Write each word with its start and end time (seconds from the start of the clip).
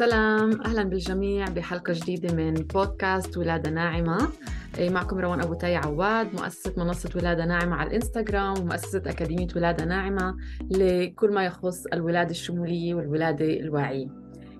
سلام. 0.00 0.60
أهلا 0.60 0.82
بالجميع 0.82 1.44
بحلقة 1.48 1.92
جديدة 1.92 2.34
من 2.34 2.54
بودكاست 2.54 3.36
ولادة 3.36 3.70
ناعمة. 3.70 4.28
إيه، 4.78 4.90
معكم 4.90 5.18
روان 5.18 5.40
أبو 5.40 5.54
تاي 5.54 5.76
عواد 5.76 6.34
مؤسسة 6.34 6.84
منصة 6.84 7.10
ولادة 7.16 7.44
ناعمة 7.44 7.76
على 7.76 7.88
الإنستغرام 7.88 8.54
ومؤسسة 8.60 9.02
أكاديمية 9.06 9.46
ولادة 9.56 9.84
ناعمة 9.84 10.36
لكل 10.70 11.30
ما 11.30 11.44
يخص 11.44 11.86
الولادة 11.86 12.30
الشمولية 12.30 12.94
والولادة 12.94 13.44
الواعية. 13.44 14.06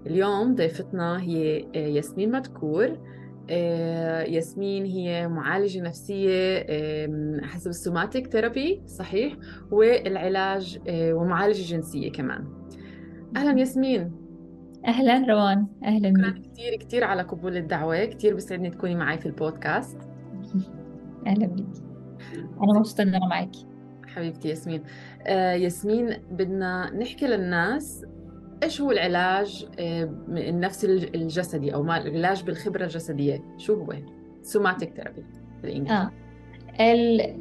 اليوم 0.06 0.54
ضيفتنا 0.54 1.20
هي 1.20 1.42
إيه، 1.74 1.94
ياسمين 1.94 2.32
مدكور. 2.32 2.98
إيه، 3.50 4.34
ياسمين 4.34 4.84
هي 4.84 5.28
معالجة 5.28 5.80
نفسية 5.80 6.66
حسب 7.42 7.70
ال 7.70 7.77
somatic 7.77 8.26
therapy 8.26 8.82
صحيح؟ 8.86 9.36
والعلاج 9.70 10.78
ومعالجة 10.88 11.62
جنسية 11.62 12.12
كمان. 12.12 12.44
أهلا 13.36 13.58
ياسمين. 13.58 14.19
أهلا 14.86 15.26
روان 15.28 15.66
أهلا 15.84 16.10
شكرا 16.10 16.42
كثير 16.52 16.76
كثير 16.76 17.04
على 17.04 17.22
قبول 17.22 17.56
الدعوة. 17.56 18.04
كثير 18.04 18.34
بيسعدني 18.34 18.70
تكوني 18.70 18.94
معي 18.94 19.18
في 19.18 19.26
البودكاست. 19.26 19.98
أهلا 21.26 21.46
بك 21.46 21.66
أنا 22.62 22.78
مبسوطة 22.78 23.02
إن 23.02 23.14
أنا 23.14 23.26
معاكي 23.26 23.66
حبيبتي 24.06 24.48
ياسمين. 24.48 24.82
آه 25.26 25.52
ياسمين 25.52 26.16
بدنا 26.30 26.90
نحكي 26.94 27.26
للناس 27.26 28.04
إيش 28.62 28.80
هو 28.80 28.90
العلاج 28.90 29.66
آه 29.78 30.04
النفسي 30.28 30.86
الجسدي 30.86 31.74
أو 31.74 31.82
ما 31.82 31.96
العلاج 31.96 32.42
بالخبرة 32.42 32.84
الجسدية؟ 32.84 33.44
شو 33.58 33.74
هو؟ 33.74 33.94
somatic 34.42 34.94
therapy 34.94 35.24
بالانجليزي 35.62 35.94
آه. 35.94 36.10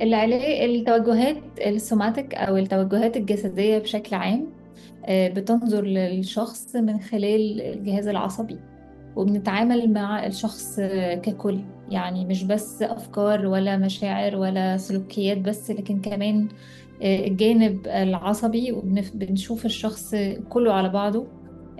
العلاج 0.01 0.41
التوجهات 0.69 1.37
السوماتيك 1.67 2.35
أو 2.35 2.57
التوجهات 2.57 3.17
الجسدية 3.17 3.77
بشكل 3.77 4.15
عام 4.15 4.58
بتنظر 5.09 5.85
للشخص 5.85 6.75
من 6.75 6.99
خلال 6.99 7.61
الجهاز 7.61 8.07
العصبي 8.07 8.57
وبنتعامل 9.15 9.93
مع 9.93 10.25
الشخص 10.25 10.79
ككل. 11.23 11.59
يعني 11.91 12.25
مش 12.25 12.43
بس 12.43 12.81
أفكار 12.81 13.45
ولا 13.45 13.77
مشاعر 13.77 14.35
ولا 14.35 14.77
سلوكيات 14.77 15.37
بس 15.37 15.71
لكن 15.71 16.01
كمان 16.01 16.47
آه، 17.01 17.27
الجانب 17.27 17.87
العصبي 17.87 18.71
وبنشوف 18.71 19.65
الشخص 19.65 20.15
كله 20.49 20.73
على 20.73 20.89
بعضه 20.89 21.27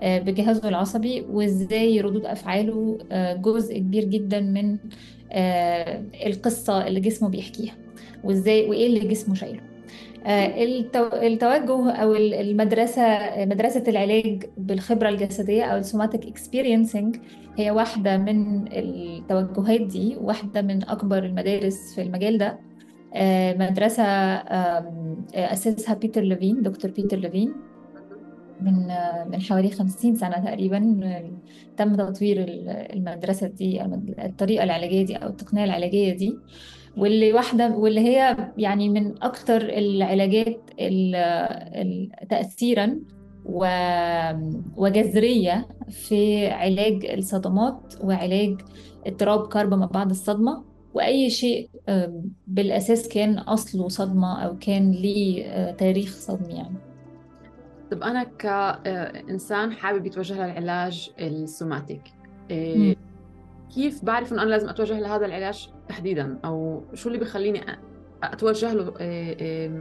آه، 0.00 0.18
بجهازه 0.18 0.68
العصبي 0.68 1.20
وإزاي 1.20 2.00
ردود 2.00 2.24
أفعاله 2.26 2.98
جزء 3.34 3.78
كبير 3.78 4.04
جدا 4.04 4.40
من 4.40 4.78
القصة 6.26 6.86
اللي 6.86 7.00
جسمه 7.00 7.28
بيحكيها 7.28 7.74
وازاي 8.24 8.68
وإيه 8.68 8.86
اللي 8.86 9.08
جسمه 9.08 9.34
شايله. 9.34 9.60
آه، 9.60 9.69
التوجه 10.26 11.90
أو 11.92 12.14
المدرسة 12.14 13.02
مدرسة 13.44 13.84
العلاج 13.88 14.44
بالخبرة 14.56 15.08
الجسدية 15.08 15.64
أو 15.64 15.78
ال 15.78 15.84
somatic 15.84 16.26
experiencing 16.26 17.16
هي 17.58 17.70
واحدة 17.70 18.16
من 18.16 18.68
التوجهات 18.72 19.80
دي 19.80 20.16
واحدة 20.16 20.62
من 20.62 20.88
أكبر 20.88 21.24
المدارس 21.24 21.94
في 21.94 22.02
المجال 22.02 22.38
ده. 22.38 22.58
آه، 23.14 23.54
مدرسة 23.54 24.02
اسسها 25.34 25.94
بيتر 25.94 26.20
ليفين 26.20 26.62
دكتور 26.62 26.90
بيتر 26.90 27.16
ليفين 27.18 27.54
من 28.60 28.86
من 29.30 29.40
حوالي 29.42 29.70
50 29.70 30.16
سنة 30.16 30.44
تقريبا 30.44 30.78
تم 31.76 31.94
تطوير 31.96 32.44
المدرسة 32.92 33.46
دي 33.46 33.82
الطريقة 34.24 34.64
العلاجية 34.64 35.04
دي 35.06 35.16
أو 35.16 35.28
التقنية 35.28 35.64
العلاجية 35.64 36.12
دي. 36.16 36.38
واللي 36.96 37.32
واحدة 37.32 37.70
واللي 37.76 38.00
هي 38.00 38.52
يعني 38.56 38.88
من 38.88 39.22
أكثر 39.22 39.62
العلاجات 39.62 40.70
تأثيرا 42.30 43.00
وجذرية 44.76 45.68
في 45.88 46.48
علاج 46.48 47.06
الصدمات 47.06 47.94
وعلاج 48.00 48.60
اضطراب 49.06 49.46
كرب 49.48 49.74
ما 49.74 49.86
بعد 49.86 50.10
الصدمة. 50.10 50.70
وأي 50.94 51.30
شيء 51.30 51.68
بالأساس 52.46 53.08
كان 53.08 53.38
أصله 53.38 53.88
صدمة 53.88 54.44
أو 54.44 54.58
كان 54.58 54.90
ليه 54.90 55.44
آه، 55.44 55.70
تاريخ 55.70 56.08
صدمي 56.08 56.54
يعني. 56.54 56.76
طب 57.90 58.02
أنا 58.02 58.24
كإنسان 58.24 59.72
حابب 59.72 60.06
يتوجه 60.06 60.34
للعلاج 60.34 61.10
السوماتيك. 61.20 62.02
إيه، 62.50 62.96
كيف 63.74 64.04
بعرف 64.04 64.32
إنه 64.32 64.42
أنا 64.42 64.50
لازم 64.50 64.68
أتوجه 64.68 65.00
لهذا 65.00 65.26
العلاج 65.26 65.68
تحديدا؟ 65.88 66.38
أو 66.44 66.82
شو 66.94 67.08
اللي 67.08 67.20
بخليني 67.20 67.60
أتوجه 68.22 68.72
له 68.72 68.94
إيه، 69.00 69.80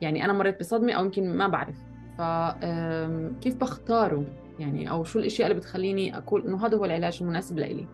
يعني 0.00 0.24
أنا 0.24 0.32
مريت 0.32 0.60
بصدمة 0.60 0.92
أو 0.92 1.04
يمكن 1.04 1.36
ما 1.36 1.48
بعرف. 1.48 1.76
فكيف 2.18 3.56
بختاره؟ 3.56 4.24
يعني 4.58 4.90
أو 4.90 5.04
شو 5.04 5.18
الأشياء 5.18 5.48
اللي 5.50 5.60
بتخليني 5.60 6.16
أقول 6.18 6.46
إنه 6.46 6.66
هذا 6.66 6.76
هو 6.76 6.84
العلاج 6.84 7.18
المناسب 7.20 7.58
لإلي؟ 7.58 7.86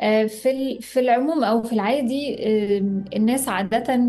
آه، 0.00 0.26
في 0.26 0.78
في 0.80 1.00
العموم 1.00 1.44
أو 1.44 1.62
في 1.62 1.72
العادي 1.72 2.36
الناس 3.16 3.48
عادة 3.48 4.00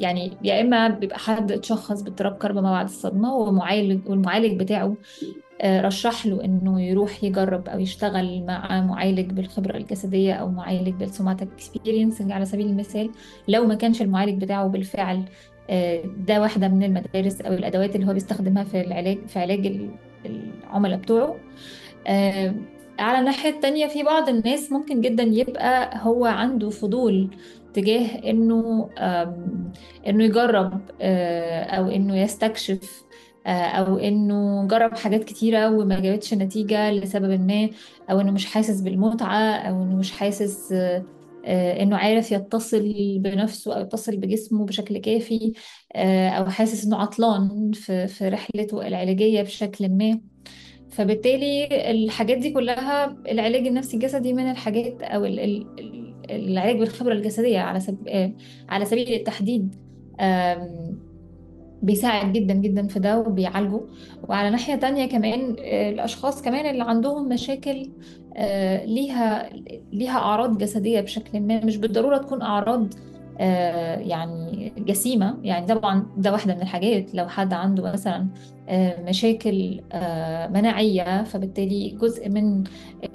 يعني 0.00 0.36
يا 0.42 0.60
إما 0.60 0.88
بيبقى 0.88 1.18
حد 1.18 1.52
اتشخص 1.52 2.02
باضطراب 2.02 2.36
كرب 2.36 2.54
ما 2.54 2.70
بعد 2.72 2.84
الصدمة 2.84 3.34
ومعالج 3.34 4.08
والمعالج 4.08 4.60
بتاعه 4.60 4.86
آه، 4.86 4.96
رشح 5.64 6.26
له 6.26 6.44
إنه 6.44 6.82
يروح 6.82 7.24
يجرب 7.24 7.68
أو 7.68 7.78
يشتغل 7.78 8.44
مع 8.46 8.80
معالج 8.80 9.30
بالخبرة 9.32 9.76
الجسدية 9.76 10.34
أو 10.34 10.48
معالج 10.50 10.88
بالسوماتيك 10.94 11.48
اكسبيرينس 11.52 12.22
على 12.22 12.44
سبيل 12.44 12.66
المثال. 12.66 13.10
لو 13.48 13.66
ما 13.66 13.74
كانش 13.74 14.02
المعالج 14.02 14.42
بتاعه 14.44 14.66
بالفعل 14.68 15.22
آه، 15.70 16.02
ده 16.26 16.40
واحدة 16.40 16.68
من 16.68 16.82
المدارس 16.82 17.40
أو 17.40 17.52
الأدوات 17.52 17.94
اللي 17.96 18.06
هو 18.06 18.12
بيستخدمها 18.12 18.64
في 18.64 18.80
العلاج 18.80 19.18
في 19.26 19.38
علاج 19.38 19.80
العملاء 20.26 20.98
بتوعه. 20.98 21.36
آه، 22.06 22.54
على 22.98 23.18
الناحية 23.18 23.50
التانية 23.50 23.86
في 23.86 24.02
بعض 24.02 24.28
الناس 24.28 24.72
ممكن 24.72 25.00
جدا 25.00 25.22
يبقى 25.22 25.90
هو 26.02 26.24
عنده 26.24 26.70
فضول 26.70 27.30
تجاه 27.74 28.30
إنه 28.30 28.88
إنه 30.06 30.24
يجرب 30.24 30.80
آه، 31.00 31.62
أو 31.64 31.88
إنه 31.88 32.16
يستكشف 32.16 33.02
آه، 33.02 33.05
أو 33.50 33.98
إنه 33.98 34.66
جرب 34.66 34.96
حاجات 34.96 35.24
كتيرة 35.24 35.70
وما 35.70 36.00
جابتش 36.00 36.34
نتيجة 36.34 36.90
لسبب 36.90 37.40
ما 37.40 37.70
أو 38.10 38.20
إنه 38.20 38.32
مش 38.32 38.46
حاسس 38.46 38.80
بالمتعة 38.80 39.52
أو 39.54 39.82
إنه 39.82 39.96
مش 39.96 40.12
حاسس 40.12 40.72
آه، 41.46 41.82
إنه 41.82 41.96
عارف 41.96 42.32
يتصل 42.32 43.18
بنفسه 43.18 43.76
أو 43.76 43.80
يتصل 43.80 44.16
بجسمه 44.16 44.66
بشكل 44.66 44.98
كافي 44.98 45.52
أو 46.38 46.46
حاسس 46.46 46.84
إنه 46.86 46.96
عطلان 46.96 47.72
في 47.72 48.06
في 48.06 48.28
رحلته 48.28 48.86
العلاجية 48.86 49.42
بشكل 49.42 49.88
ما. 49.88 50.20
فبالتالي 50.90 51.68
الحاجات 51.90 52.38
دي 52.38 52.50
كلها 52.52 53.16
العلاج 53.28 53.66
النفسي 53.66 53.96
الجسدي 53.96 54.32
من 54.32 54.50
الحاجات 54.50 55.02
أو 55.02 55.24
العلاج 56.30 56.78
بالخبرة 56.78 57.12
الجسدية 57.12 57.58
على 57.60 57.80
سبيل 57.80 58.36
على 58.68 58.84
سبيل 58.84 59.12
التحديد. 59.14 59.74
بيساعد 61.82 62.32
جدا 62.32 62.54
جدا 62.54 62.86
في 62.86 62.98
ده 62.98 63.18
وبيعالجه. 63.18 63.80
وعلى 64.28 64.50
ناحية 64.50 64.74
تانية 64.74 65.06
كمان 65.06 65.56
الأشخاص 65.60 66.42
كمان 66.42 66.66
اللي 66.66 66.84
عندهم 66.84 67.28
مشاكل 67.28 67.90
آه، 68.36 68.84
ليها 68.84 69.50
ليها 69.92 70.18
أعراض 70.18 70.58
جسدية 70.58 71.00
بشكل 71.00 71.40
ما 71.40 71.64
مش 71.64 71.76
بالضرورة 71.76 72.18
تكون 72.18 72.42
أعراض 72.42 72.94
آه، 73.40 73.98
يعني 73.98 74.72
جسيمة. 74.78 75.38
يعني 75.42 75.66
طبعا 75.66 76.06
ده 76.16 76.32
واحدة 76.32 76.54
من 76.54 76.62
الحاجات. 76.62 77.14
لو 77.14 77.28
حد 77.28 77.52
عنده 77.52 77.82
مثلا 77.92 78.26
آه، 78.68 79.02
مشاكل 79.02 79.80
آه، 79.92 80.46
مناعية 80.48 81.22
فبالتالي 81.24 81.88
جزء 81.90 82.28
من 82.28 82.64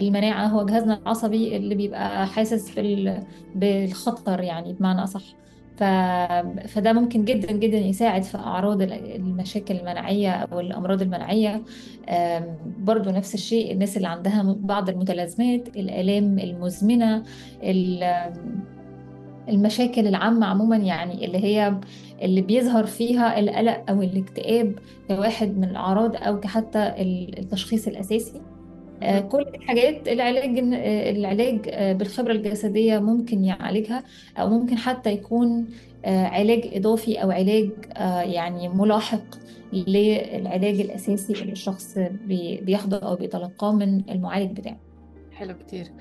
المناعة 0.01 0.47
هو 0.47 0.65
جهازنا 0.65 0.97
العصبي 0.97 1.57
اللي 1.57 1.75
بيبقى 1.75 2.27
حاسس 2.27 2.79
بالخطر 3.55 4.41
يعني 4.41 4.73
بمعنى 4.73 5.03
أصح. 5.03 5.23
فده 6.67 6.93
ممكن 6.93 7.25
جدا 7.25 7.51
جدا 7.51 7.77
يساعد 7.77 8.23
في 8.23 8.37
أعراض 8.37 8.81
المشاكل 8.81 9.75
المناعية 9.75 10.31
أو 10.31 10.59
الأمراض 10.59 11.01
المناعية. 11.01 11.61
برضو 12.77 13.09
نفس 13.09 13.33
الشيء 13.33 13.71
الناس 13.71 13.97
اللي 13.97 14.07
عندها 14.07 14.55
بعض 14.59 14.89
المتلازمات 14.89 15.67
الآلام 15.67 16.39
المزمنة 16.39 17.23
المشاكل 19.49 20.07
العامة 20.07 20.45
عموما 20.47 20.77
يعني 20.77 21.25
اللي 21.25 21.37
هي 21.37 21.79
اللي 22.21 22.41
بيظهر 22.41 22.85
فيها 22.85 23.39
القلق 23.39 23.83
أو 23.89 24.01
الاكتئاب 24.01 24.79
كواحد 25.07 25.57
من 25.57 25.63
الأعراض 25.63 26.15
أو 26.15 26.41
حتى 26.45 26.93
التشخيص 27.39 27.87
الأساسي. 27.87 28.37
آه، 28.37 28.60
كل 29.31 29.41
الحاجات 29.41 30.07
العلاج 30.07 30.59
العلاج 31.17 31.59
آه، 31.69 31.93
بالخبرة 31.93 32.31
الجسدية 32.31 32.99
ممكن 32.99 33.43
يعالجها 33.43 34.03
أو 34.37 34.49
ممكن 34.49 34.77
حتى 34.77 35.11
يكون 35.11 35.67
آه، 36.05 36.25
علاج 36.25 36.69
إضافي 36.73 37.23
أو 37.23 37.31
علاج 37.31 37.69
يعني 38.33 38.69
ملاحق 38.69 39.23
للعلاج 39.73 40.79
الأساسي 40.79 41.33
اللي 41.33 41.51
الشخص 41.51 41.97
بياخده 42.61 42.97
أو 42.97 43.15
بيتلقاه 43.15 43.71
من 43.71 44.09
المعالج 44.09 44.59
بتاعه. 44.59 44.77
حلو 45.31 45.53
كتير. 45.57 45.91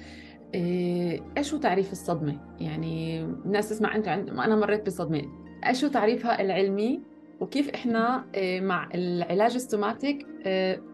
إيش 1.39 1.55
هو 1.55 1.61
تعريف 1.61 1.93
الصدمة؟ 1.93 2.37
يعني 2.61 3.23
الناس 3.23 3.69
تسمع 3.69 3.97
أنت 3.97 4.09
عند... 4.09 4.29
أنا 4.29 4.57
مريت 4.57 4.87
بصدمة. 4.87 5.23
إيش 5.67 5.85
هو 5.85 5.91
تعريفها 5.91 6.43
العلمي؟ 6.43 7.01
وكيف 7.41 7.71
إحنا 7.71 8.25
آه، 8.35 8.61
مع 8.61 8.89
العلاج 8.95 9.55
السوماتيك 9.55 10.27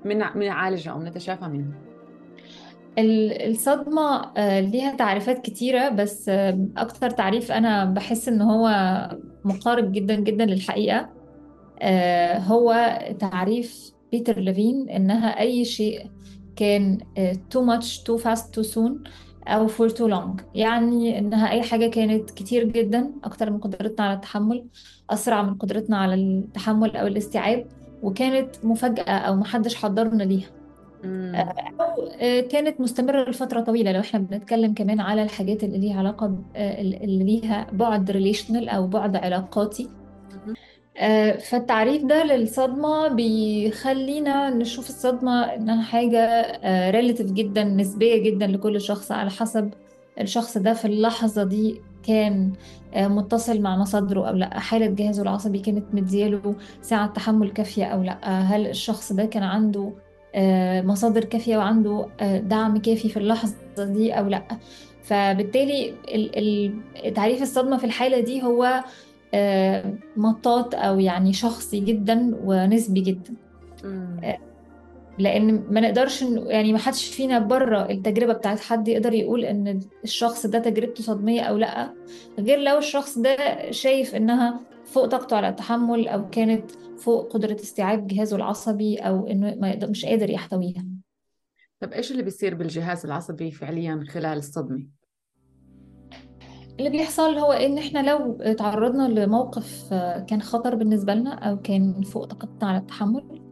بنعالجها 0.05 0.93
أو 0.93 0.99
بنتشافى 0.99 1.45
منها؟ 1.45 1.86
الصدمة 2.99 4.33
ليها 4.61 4.97
تعريفات 4.97 5.45
كتيرة 5.45 5.89
بس 5.89 6.29
أكتر 6.77 7.11
تعريف 7.11 7.53
أنا 7.53 7.85
بحس 7.85 8.29
إن 8.29 8.41
هو 8.41 8.71
مقارب 9.45 9.93
جدا 9.93 10.15
جدا 10.15 10.47
للحقيقة 10.47 11.09
هو 12.39 12.99
تعريف 13.19 13.93
بيتر 14.13 14.41
ليفين 14.41 14.91
إنها 14.91 15.41
أي 15.41 15.65
شيء 15.65 16.11
كان 16.57 16.99
too 17.55 17.61
much 17.61 17.87
too 17.87 18.23
fast 18.23 18.45
too 18.57 18.75
soon 18.75 19.11
أو 19.47 19.69
for 19.69 19.91
too 19.91 20.09
long. 20.11 20.43
يعني 20.55 21.19
إنها 21.19 21.51
أي 21.51 21.63
حاجة 21.63 21.87
كانت 21.87 22.31
كتير 22.31 22.65
جدا 22.65 23.13
أكتر 23.25 23.51
من 23.51 23.59
قدرتنا 23.59 24.07
على 24.07 24.15
التحمل 24.15 24.67
أسرع 25.11 25.43
من 25.43 25.55
قدرتنا 25.55 25.99
على 25.99 26.15
التحمل 26.15 26.97
أو 26.97 27.07
الاستيعاب 27.07 27.67
وكانت 28.03 28.65
مفاجأة 28.65 29.13
أو 29.19 29.37
محدش 29.37 29.75
حضرنا 29.75 30.23
ليها. 30.23 30.56
أو 31.81 32.09
كانت 32.49 32.81
مستمرة 32.81 33.31
لفترة 33.31 33.61
طويلة. 33.61 33.93
لو 33.93 34.01
إحنا 34.01 34.21
بنتكلم 34.21 34.75
كمان 34.75 35.01
على 35.01 35.23
الحاجات 35.23 35.65
اللي 35.65 35.79
ليها 35.79 35.99
علاقة 35.99 36.39
اللي 36.57 37.25
ليها 37.25 37.67
بعد 37.73 38.11
relational 38.11 38.69
أو 38.69 38.87
بعد 38.87 39.17
علاقاتي. 39.17 39.89
آه، 40.99 41.33
فالتعريف 41.37 42.05
ده 42.05 42.25
للصدمة 42.25 43.09
بيخلينا 43.09 44.51
نشوف 44.51 44.89
الصدمة 44.89 45.45
إنها 45.45 45.83
حاجة 45.83 46.43
relative 46.91 47.33
جدا 47.33 47.65
نسبية 47.65 48.23
جدا 48.23 48.47
لكل 48.47 48.81
شخص 48.81 49.13
على 49.13 49.31
حسب 49.31 49.71
الشخص 50.21 50.59
ده 50.59 50.73
في 50.75 50.85
اللحظة 50.85 51.45
دي 51.45 51.81
كان 52.03 52.53
آه، 52.95 53.09
متصل 53.09 53.61
مع 53.61 53.77
مصادره 53.77 54.29
أو 54.29 54.35
لأ. 54.35 54.59
حالة 54.61 54.87
جهازه 54.87 55.23
العصبي 55.23 55.59
كانت 55.59 55.85
مدياله 55.95 56.55
ساعة 56.83 57.07
تحمل 57.07 57.51
كافية 57.51 57.85
أو 57.85 58.03
لأ. 58.03 58.29
هل 58.29 58.67
الشخص 58.67 59.13
ده 59.13 59.25
كان 59.25 59.43
عنده 59.43 59.81
آه، 59.81 59.93
مصادر 60.83 61.25
كافية 61.25 61.57
وعنده 61.57 62.09
دعم 62.39 62.79
كافي 62.79 63.09
في 63.09 63.17
اللحظة 63.17 63.55
دي 63.79 64.13
أو 64.13 64.27
لأ. 64.27 64.43
فبالتالي 65.03 65.95
تعريف 67.15 67.43
الصدمة 67.43 67.77
في 67.77 67.85
الحالة 67.85 68.21
دي 68.21 68.43
هو 68.43 68.85
آه، 69.35 69.95
مطاط 70.17 70.75
أو 70.75 71.01
يعني 71.01 71.33
شخصي 71.33 71.81
جدا 71.81 72.37
ونسبي 72.45 73.01
جدا. 73.01 73.35
آه، 73.85 74.39
لأن 75.19 75.65
ما 75.71 75.81
نقدرش 75.81 76.23
يعني 76.23 76.73
ما 76.73 76.79
حدش 76.79 77.09
فينا 77.09 77.39
بره 77.39 77.91
التجربة 77.91 78.33
بتاعت 78.33 78.61
حد 78.61 78.89
يقدر 78.89 79.13
يقول 79.13 79.45
إن 79.45 79.81
الشخص 80.05 80.47
ده 80.47 80.59
تجربته 80.59 81.03
صدمية 81.03 81.41
أو 81.41 81.57
لأ 81.57 81.91
غير 82.39 82.59
لو 82.59 82.79
الشخص 82.79 83.19
ده 83.19 83.37
شايف 83.71 84.15
إنها 84.15 84.61
فوق 84.87 85.07
طاقته 85.07 85.37
على 85.37 85.49
التحمل 85.49 86.09
أو 86.09 86.31
كانت 86.31 86.71
فوق 86.99 87.33
قدرة 87.33 87.55
استيعاب 87.55 88.07
جهازه 88.07 88.37
العصبي 88.37 88.97
أو 88.97 89.27
إنه 89.27 89.55
ما 89.55 89.87
مش 89.87 90.05
قادر 90.05 90.31
يحتويها. 90.31 90.85
طب 91.81 91.93
إيش 91.93 92.13
اللي 92.13 92.23
بيصير 92.23 92.55
بالجهاز 92.55 93.07
العصبي 93.07 93.51
فعليا 93.51 94.05
خلال 94.09 94.39
الصدمة؟ 94.39 94.87
اللي 96.79 96.91
بيحصل 96.91 97.39
هو 97.39 97.53
إن 97.53 97.79
إحنا 97.79 98.11
لو 98.11 98.39
تعرضنا 98.59 99.09
لموقف 99.09 99.93
آه، 99.93 100.21
كان 100.21 100.43
خطر 100.43 100.75
بالنسبة 100.75 101.15
لنا 101.15 101.35
أو 101.35 101.61
كان 101.63 102.03
فوق 102.03 102.25
طاقتنا 102.25 102.69
على 102.69 102.79
التحمل 102.79 103.43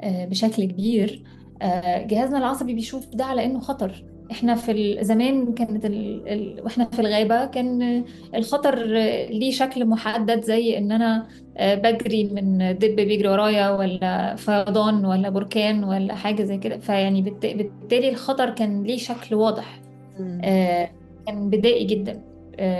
آه، 0.00 0.24
بشكل 0.24 0.64
كبير 0.64 1.24
آه، 1.62 2.02
جهازنا 2.02 2.38
العصبي 2.38 2.74
بيشوف 2.74 3.06
ده 3.14 3.24
على 3.24 3.44
إنه 3.44 3.60
خطر. 3.60 4.09
إحنا 4.30 4.54
في 4.54 4.98
زمان 5.04 5.54
كانت 5.54 5.84
ال... 5.84 6.28
ال... 6.28 6.60
وإحنا 6.64 6.84
في 6.84 6.98
الغابة 7.00 7.46
كان 7.46 8.04
الخطر 8.34 8.84
ليه 9.30 9.50
شكل 9.50 9.86
محدد 9.86 10.42
زي 10.44 10.78
إن 10.78 10.92
أنا 10.92 11.28
بجري 11.60 12.24
من 12.24 12.58
دب 12.78 12.96
بيجري 12.96 13.28
ورايا 13.28 13.70
ولا 13.70 14.36
فيضان 14.36 15.04
ولا 15.06 15.28
بركان 15.28 15.84
ولا 15.84 16.14
حاجة 16.14 16.42
زي 16.42 16.58
كده. 16.58 16.78
فيعني 16.78 17.22
بالتالي 17.22 18.08
الخطر 18.08 18.50
كان 18.50 18.82
ليه 18.82 18.98
شكل 18.98 19.34
واضح 19.34 19.80
كان 21.26 21.50
بدائي 21.50 21.84
جدا. 21.84 22.12
آه، 22.12 22.29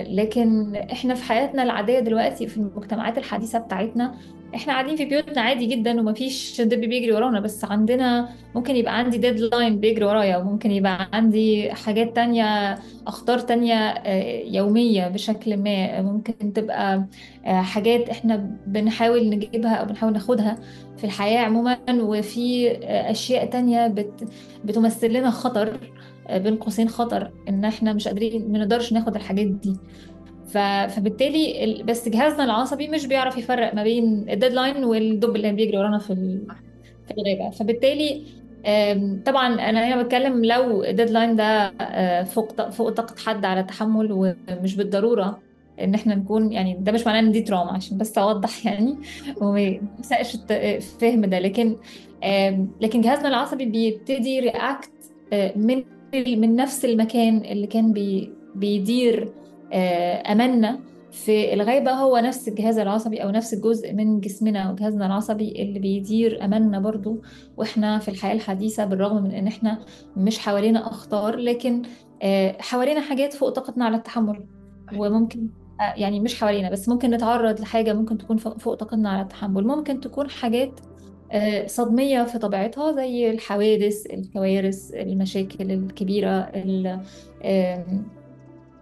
لكن 0.09 0.77
إحنا 0.77 1.15
في 1.15 1.25
حياتنا 1.25 1.63
العادية 1.63 2.01
دلوقتي 2.01 2.47
في 2.47 2.57
المجتمعات 2.57 3.19
الحديثة 3.19 3.59
بتاعتنا 3.59 4.15
إحنا 4.55 4.73
قاعدين 4.73 4.97
في 4.97 5.05
بيوتنا 5.05 5.41
عادي 5.43 5.67
جدا 5.67 6.01
ومفيش 6.01 6.61
دب 6.61 6.81
بيجري 6.81 7.13
ورانا 7.13 7.41
بس 7.41 7.65
عندنا 7.65 8.29
ممكن 8.55 8.77
يبقى 8.77 8.99
عندي 8.99 9.19
ديدلاين 9.19 9.81
بيجري 9.81 10.05
ورايا 10.05 10.37
وممكن 10.37 10.71
يبقى 10.71 11.09
عندي 11.13 11.73
حاجات 11.73 12.17
تانية 12.17 12.79
أخطار 13.07 13.39
تانية 13.39 13.75
آه، 13.75 14.43
يومية 14.45 15.09
بشكل 15.09 15.57
ما 15.57 16.03
ممكن 16.03 16.53
تبقى 16.53 17.05
آه، 17.47 17.63
حاجات 17.63 18.09
إحنا 18.09 18.37
بنحاول 18.67 19.29
نجيبها 19.31 19.75
أو 19.75 19.87
بنحاول 19.87 20.13
ناخدها 20.13 20.59
في 20.97 21.05
الحياة 21.05 21.39
عموما 21.41 21.79
وفي 21.91 22.71
أشياء 23.11 23.47
تانية 23.47 23.95
بتمثل 24.65 25.13
لنا 25.13 25.31
خطر. 25.31 25.81
بين 26.31 26.57
قوسين 26.57 26.89
خطر 26.89 27.33
إن 27.49 27.65
إحنا 27.65 27.93
مش 27.93 28.09
قادرين 28.09 28.53
ما 28.53 28.59
نقدرش 28.59 28.93
ناخد 28.93 29.17
الحاجات 29.17 29.47
دي. 29.47 29.77
فبالتالي 30.89 31.83
بس 31.83 32.09
جهازنا 32.09 32.45
العصبي 32.45 32.89
مش 32.89 33.07
بيعرف 33.07 33.39
يفرق 33.39 33.75
ما 33.75 33.83
بين 33.83 34.31
الديدلاين 34.31 34.85
والدب 34.85 35.37
اللي 35.37 35.53
بيجري 35.53 35.79
ورانا 35.79 35.99
في 35.99 36.41
في 37.07 37.15
الغابة. 37.19 37.51
فبالتالي 37.51 38.27
طبعا 39.27 39.55
أنا 39.55 39.89
هنا 39.89 40.03
بتكلم 40.03 40.45
لو 40.45 40.85
ال 40.85 40.90
deadline 40.90 41.37
ده 41.37 41.73
آه، 41.81 42.23
فوق 42.23 42.71
فوق 42.71 42.91
طاقة 42.91 43.15
حد 43.27 43.45
على 43.45 43.63
تحمل 43.63 44.13
ومش 44.13 44.77
بالضرورة 44.77 45.39
إن 45.81 45.95
إحنا 45.95 46.15
نكون 46.15 46.53
يعني 46.53 46.75
ده 46.81 46.93
مش 46.93 47.07
معناه 47.07 47.21
إن 47.21 47.33
دي 47.33 47.43
تراما 47.43 47.73
عشان 47.73 47.99
بس 47.99 48.19
أوضح 48.19 48.67
يعني 48.67 48.99
وما 49.43 49.79
يسقش 50.01 50.39
الفهم 50.51 51.21
ده. 51.25 51.39
لكن 51.39 51.77
لكن 52.81 53.01
جهازنا 53.01 53.29
العصبي 53.29 53.65
بيبتدي 53.65 54.41
react 54.41 54.91
آه، 55.33 55.53
من 55.57 55.85
من 56.15 56.57
نفس 56.57 56.85
المكان 56.85 57.37
اللي 57.37 57.67
كان 57.67 57.93
بي 57.93 58.33
بيدير 58.55 59.33
آه، 59.73 60.33
أماننا 60.33 60.81
في 61.13 61.55
الغابة 61.55 61.91
هو 61.93 62.19
نفس 62.19 62.49
الجهاز 62.49 62.79
العصبي 62.79 63.23
أو 63.23 63.31
نفس 63.31 63.55
الجزء 63.55 63.93
من 63.93 64.21
جسمنا 64.21 64.71
وجهازنا 64.73 65.07
العصبي 65.07 65.63
اللي 65.63 65.79
بيدير 65.79 66.45
أماننا 66.45 66.79
برضو. 66.79 67.23
وإحنا 67.57 67.99
في 67.99 68.09
الحياة 68.09 68.33
الحديثة 68.33 68.85
بالرغم 68.85 69.23
من 69.23 69.31
إن 69.31 69.47
إحنا 69.47 69.79
مش 70.17 70.39
حوالينا 70.39 70.87
أخطار 70.87 71.37
لكن 71.37 71.83
آه، 72.23 72.57
حوالينا 72.61 73.01
حاجات 73.01 73.33
فوق 73.35 73.49
طاقتنا 73.49 73.85
على 73.85 73.97
التحمل. 73.97 74.47
وممكن 74.97 75.49
آه، 75.81 75.95
يعني 75.97 76.21
مش 76.21 76.41
حوالينا 76.41 76.71
بس 76.71 76.89
ممكن 76.89 77.11
نتعرض 77.11 77.61
لحاجة 77.61 77.93
ممكن 77.93 78.19
تكون 78.19 78.37
فوق 78.37 78.75
طاقتنا 78.75 79.11
على 79.11 79.23
التحمل. 79.23 79.67
ممكن 79.67 80.01
تكون 80.01 80.31
حاجات 80.31 80.81
صدمية 81.67 82.23
في 82.25 82.39
طبيعتها 82.39 82.93
زي 82.93 83.31
الحوادث 83.31 84.07
الكوارث 84.07 84.95
المشاكل 84.95 85.73
الكبيرة 85.73 86.51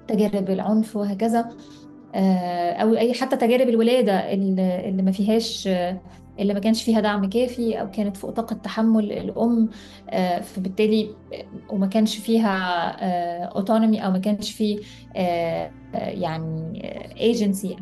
تجارب 0.08 0.50
العنف 0.50 0.96
وهكذا. 0.96 1.48
آه، 2.14 2.72
أو 2.72 2.96
أي 2.96 3.14
حتى 3.14 3.36
تجارب 3.36 3.68
الولادة 3.68 4.32
اللي 4.32 5.02
ما 5.02 5.12
فيهاش 5.12 5.68
اللي 6.38 6.54
ما 6.54 6.60
كانش 6.60 6.82
فيها 6.82 7.00
دعم 7.00 7.30
كافي 7.30 7.80
أو 7.80 7.90
كانت 7.90 8.16
فوق 8.16 8.30
طاقة 8.30 8.54
تحمل 8.54 9.12
الأم. 9.12 9.68
آه، 10.10 10.40
فبالتالي 10.40 11.16
وما 11.70 11.86
كانش 11.86 12.18
فيها 12.18 12.48
autonomy 13.46 14.04
أو 14.04 14.10
ما 14.10 14.18
كانش 14.18 14.50
فيه 14.52 14.78
يعني 15.94 16.82
ايجنسي 17.20 17.76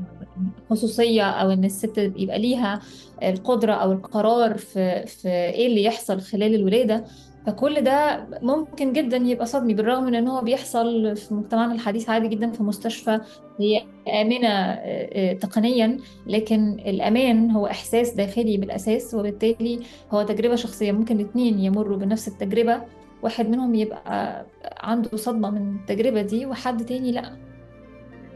خصوصية 0.71 1.23
أو 1.23 1.51
إن 1.51 1.65
الست 1.65 1.99
يبقى 2.17 2.39
ليها 2.39 2.81
القدرة 3.23 3.73
أو 3.73 3.93
القرار 3.93 4.57
في 4.59 5.07
في 5.07 5.29
إيه 5.29 5.67
اللي 5.67 5.85
يحصل 5.85 6.21
خلال 6.21 6.55
الولادة. 6.55 7.05
فكل 7.47 7.81
ده 7.81 8.27
ممكن 8.43 8.93
جدا 8.93 9.17
يبقى 9.17 9.47
صدمي 9.47 9.75
بالرغم 9.75 10.05
من 10.05 10.15
إن 10.15 10.29
هو 10.29 10.41
بيحصل 10.41 11.17
في 11.17 11.35
مجتمعنا 11.35 11.73
الحديث 11.75 12.11
عادي 12.11 12.29
جدا 12.29 12.51
في 12.53 12.63
مستشفى. 12.63 13.21
هي 13.61 13.83
آمنة 14.23 14.49
آه، 14.49 14.77
آه، 15.13 15.33
تقنيا 15.33 15.99
لكن 16.27 16.73
الأمان 16.73 17.51
هو 17.51 17.67
إحساس 17.67 18.11
داخلي 18.15 18.57
بالأساس 18.57 19.15
وبالتالي 19.15 19.81
هو 20.11 20.23
تجربة 20.23 20.57
شخصية. 20.57 20.93
ممكن 20.93 21.21
الاثنين 21.21 21.59
يمروا 21.59 21.97
بنفس 21.97 22.29
التجربة 22.29 22.83
واحد 23.23 23.49
منهم 23.49 23.75
يبقى 23.75 24.47
عنده 24.81 25.17
صدمة 25.17 25.51
من 25.51 25.77
التجربة 25.77 26.23
دي 26.23 26.47
وحد 26.47 26.85
تاني 26.85 27.13
لأ. 27.13 27.46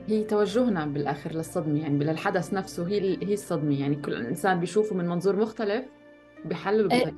هي 0.06 0.24
توجهنا 0.24 0.86
بالآخر 0.86 1.32
للصدمة 1.32 1.80
يعني 1.80 2.04
للحدث 2.04 2.54
نفسه 2.54 2.88
هي 2.88 3.00
هي 3.00 3.34
الصدمة. 3.34 3.80
يعني 3.80 3.96
كل 3.96 4.14
إنسان 4.26 4.60
بيشوفه 4.60 4.96
من 4.96 5.08
منظور 5.08 5.36
مختلف 5.36 5.84
بحلل 6.44 6.86
بطريقه 6.86 7.14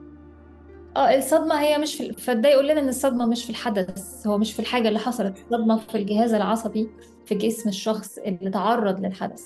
آه 0.97 1.17
الصدمة 1.17 1.61
هي 1.61 1.79
مش 1.79 1.95
في 1.95 2.13
فده 2.13 2.49
يقول 2.49 2.69
لنا 2.69 2.81
إن 2.81 2.89
الصدمة 2.89 3.27
مش 3.27 3.45
في 3.45 3.51
الحدث 3.51 4.27
هو 4.27 4.39
مش 4.39 4.53
في 4.53 4.61
الحاجة 4.61 4.89
اللي 4.89 4.99
حصلت. 4.99 5.39
الصدمة 5.39 5.77
في 5.79 5.95
الجهاز 5.95 6.35
العصبي 6.35 6.91
في 7.27 7.35
جسم 7.35 7.69
الشخص 7.69 8.19
اللي 8.19 8.51
تعرض 8.51 9.01
للحدث. 9.01 9.43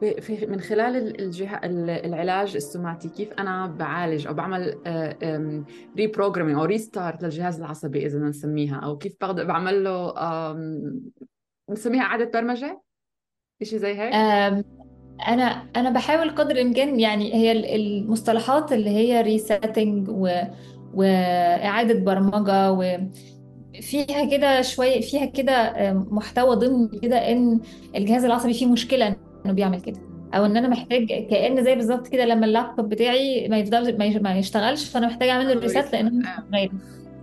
في 0.00 0.46
من 0.46 0.60
خلال 0.60 1.20
الجهة 1.20 1.60
العلاج 1.64 2.56
السوماتي 2.56 3.08
كيف 3.08 3.32
أنا 3.32 3.66
بعالج 3.66 4.26
أو 4.26 4.34
بعمل 4.34 4.78
reprogramming 5.96 6.58
أو 6.58 6.64
restart 6.64 7.22
للجهاز 7.22 7.58
العصبي 7.58 8.06
إذا 8.06 8.18
نسميها 8.18 8.76
أو 8.76 8.98
كيف 8.98 9.16
بعمل 9.24 9.84
له 9.84 10.12
نسميها 11.70 12.02
اعاده 12.02 12.30
برمجة؟ 12.34 12.82
شيء 13.62 13.78
زي 13.78 13.94
هيك؟ 13.94 14.14
أنا 15.28 15.44
أنا 15.76 15.90
بحاول 15.90 16.30
قدر 16.30 16.50
الإمكان 16.50 17.00
يعني 17.00 17.34
هي 17.34 17.52
ال- 17.52 17.66
المصطلحات 17.66 18.72
اللي 18.72 18.90
هي 18.90 19.20
resetting 19.22 20.08
و 20.08 20.28
وإعادة 20.94 21.94
برمجة 22.00 22.72
وفيها 22.72 24.24
كده 24.36 24.62
شوية 24.62 25.00
فيها 25.00 25.24
كده 25.26 25.52
آه، 25.52 25.92
محتوى 26.10 26.56
ضمني 26.56 26.98
كده 27.02 27.32
إن 27.32 27.60
الجهاز 27.96 28.24
العصبي 28.24 28.52
فيه 28.52 28.66
مشكلة 28.66 29.16
إنه 29.46 29.52
بيعمل 29.52 29.80
كده 29.80 30.00
أو 30.34 30.44
إن 30.44 30.56
أنا 30.56 30.68
محتاج 30.68 31.06
كأن 31.30 31.64
زي 31.64 31.74
بالظبط 31.74 32.08
كده 32.08 32.24
لما 32.24 32.46
اللابتوب 32.46 32.88
بتاعي 32.88 33.48
ما 33.48 33.58
يفضل 33.58 33.98
ما 33.98 34.04
يش- 34.04 34.16
ما 34.16 34.38
يشتغلش 34.38 34.84
فأنا 34.88 35.06
محتاج 35.06 35.28
أعمل 35.28 35.48
له 35.54 35.60
reset 35.60 35.92
لأنه 35.92 36.10
مش 36.10 36.26
آه. 36.26 36.44
شغال 36.50 36.70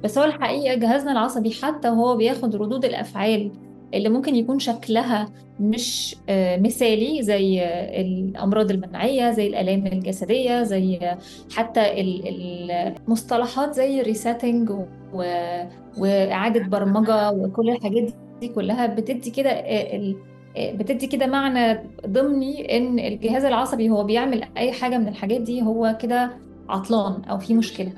بس 0.03 0.17
هو 0.17 0.23
الحقيقة 0.23 0.75
جهازنا 0.75 1.11
العصبي 1.11 1.51
حتى 1.51 1.89
وهو 1.89 2.15
بياخد 2.17 2.55
ردود 2.55 2.85
الأفعال 2.85 3.51
اللي 3.93 4.09
ممكن 4.09 4.35
يكون 4.35 4.59
شكلها 4.59 5.29
مش 5.59 6.15
آه، 6.29 6.57
مثالي 6.57 7.21
زي 7.23 7.61
آه، 7.61 8.01
الأمراض 8.01 8.71
المناعية 8.71 9.31
زي 9.31 9.47
الآلام 9.47 9.87
الجسدية 9.87 10.63
زي 10.63 10.97
آه، 10.97 11.17
حتى 11.55 12.01
ال- 12.01 12.71
المصطلحات 12.71 13.73
زي 13.73 14.01
ال 14.01 14.08
resetting 14.08 14.71
وإعادة 15.97 16.67
برمجة 16.67 17.31
وكل 17.31 17.69
الحاجات 17.69 18.13
دي 18.41 18.47
كلها 18.47 18.85
بتدي 18.85 19.31
كده 19.31 19.63
بتدي 20.57 21.07
كده 21.07 21.27
معنى 21.27 21.79
ضمني 22.07 22.77
إن 22.77 22.99
الجهاز 22.99 23.45
العصبي 23.45 23.89
هو 23.89 24.03
بيعمل 24.03 24.43
أي 24.57 24.71
حاجة 24.71 24.97
من 24.97 25.07
الحاجات 25.07 25.41
دي 25.41 25.61
هو 25.61 25.97
كده 26.01 26.31
عطلان 26.69 27.23
أو 27.23 27.37
في 27.37 27.53
مشكلة. 27.53 27.91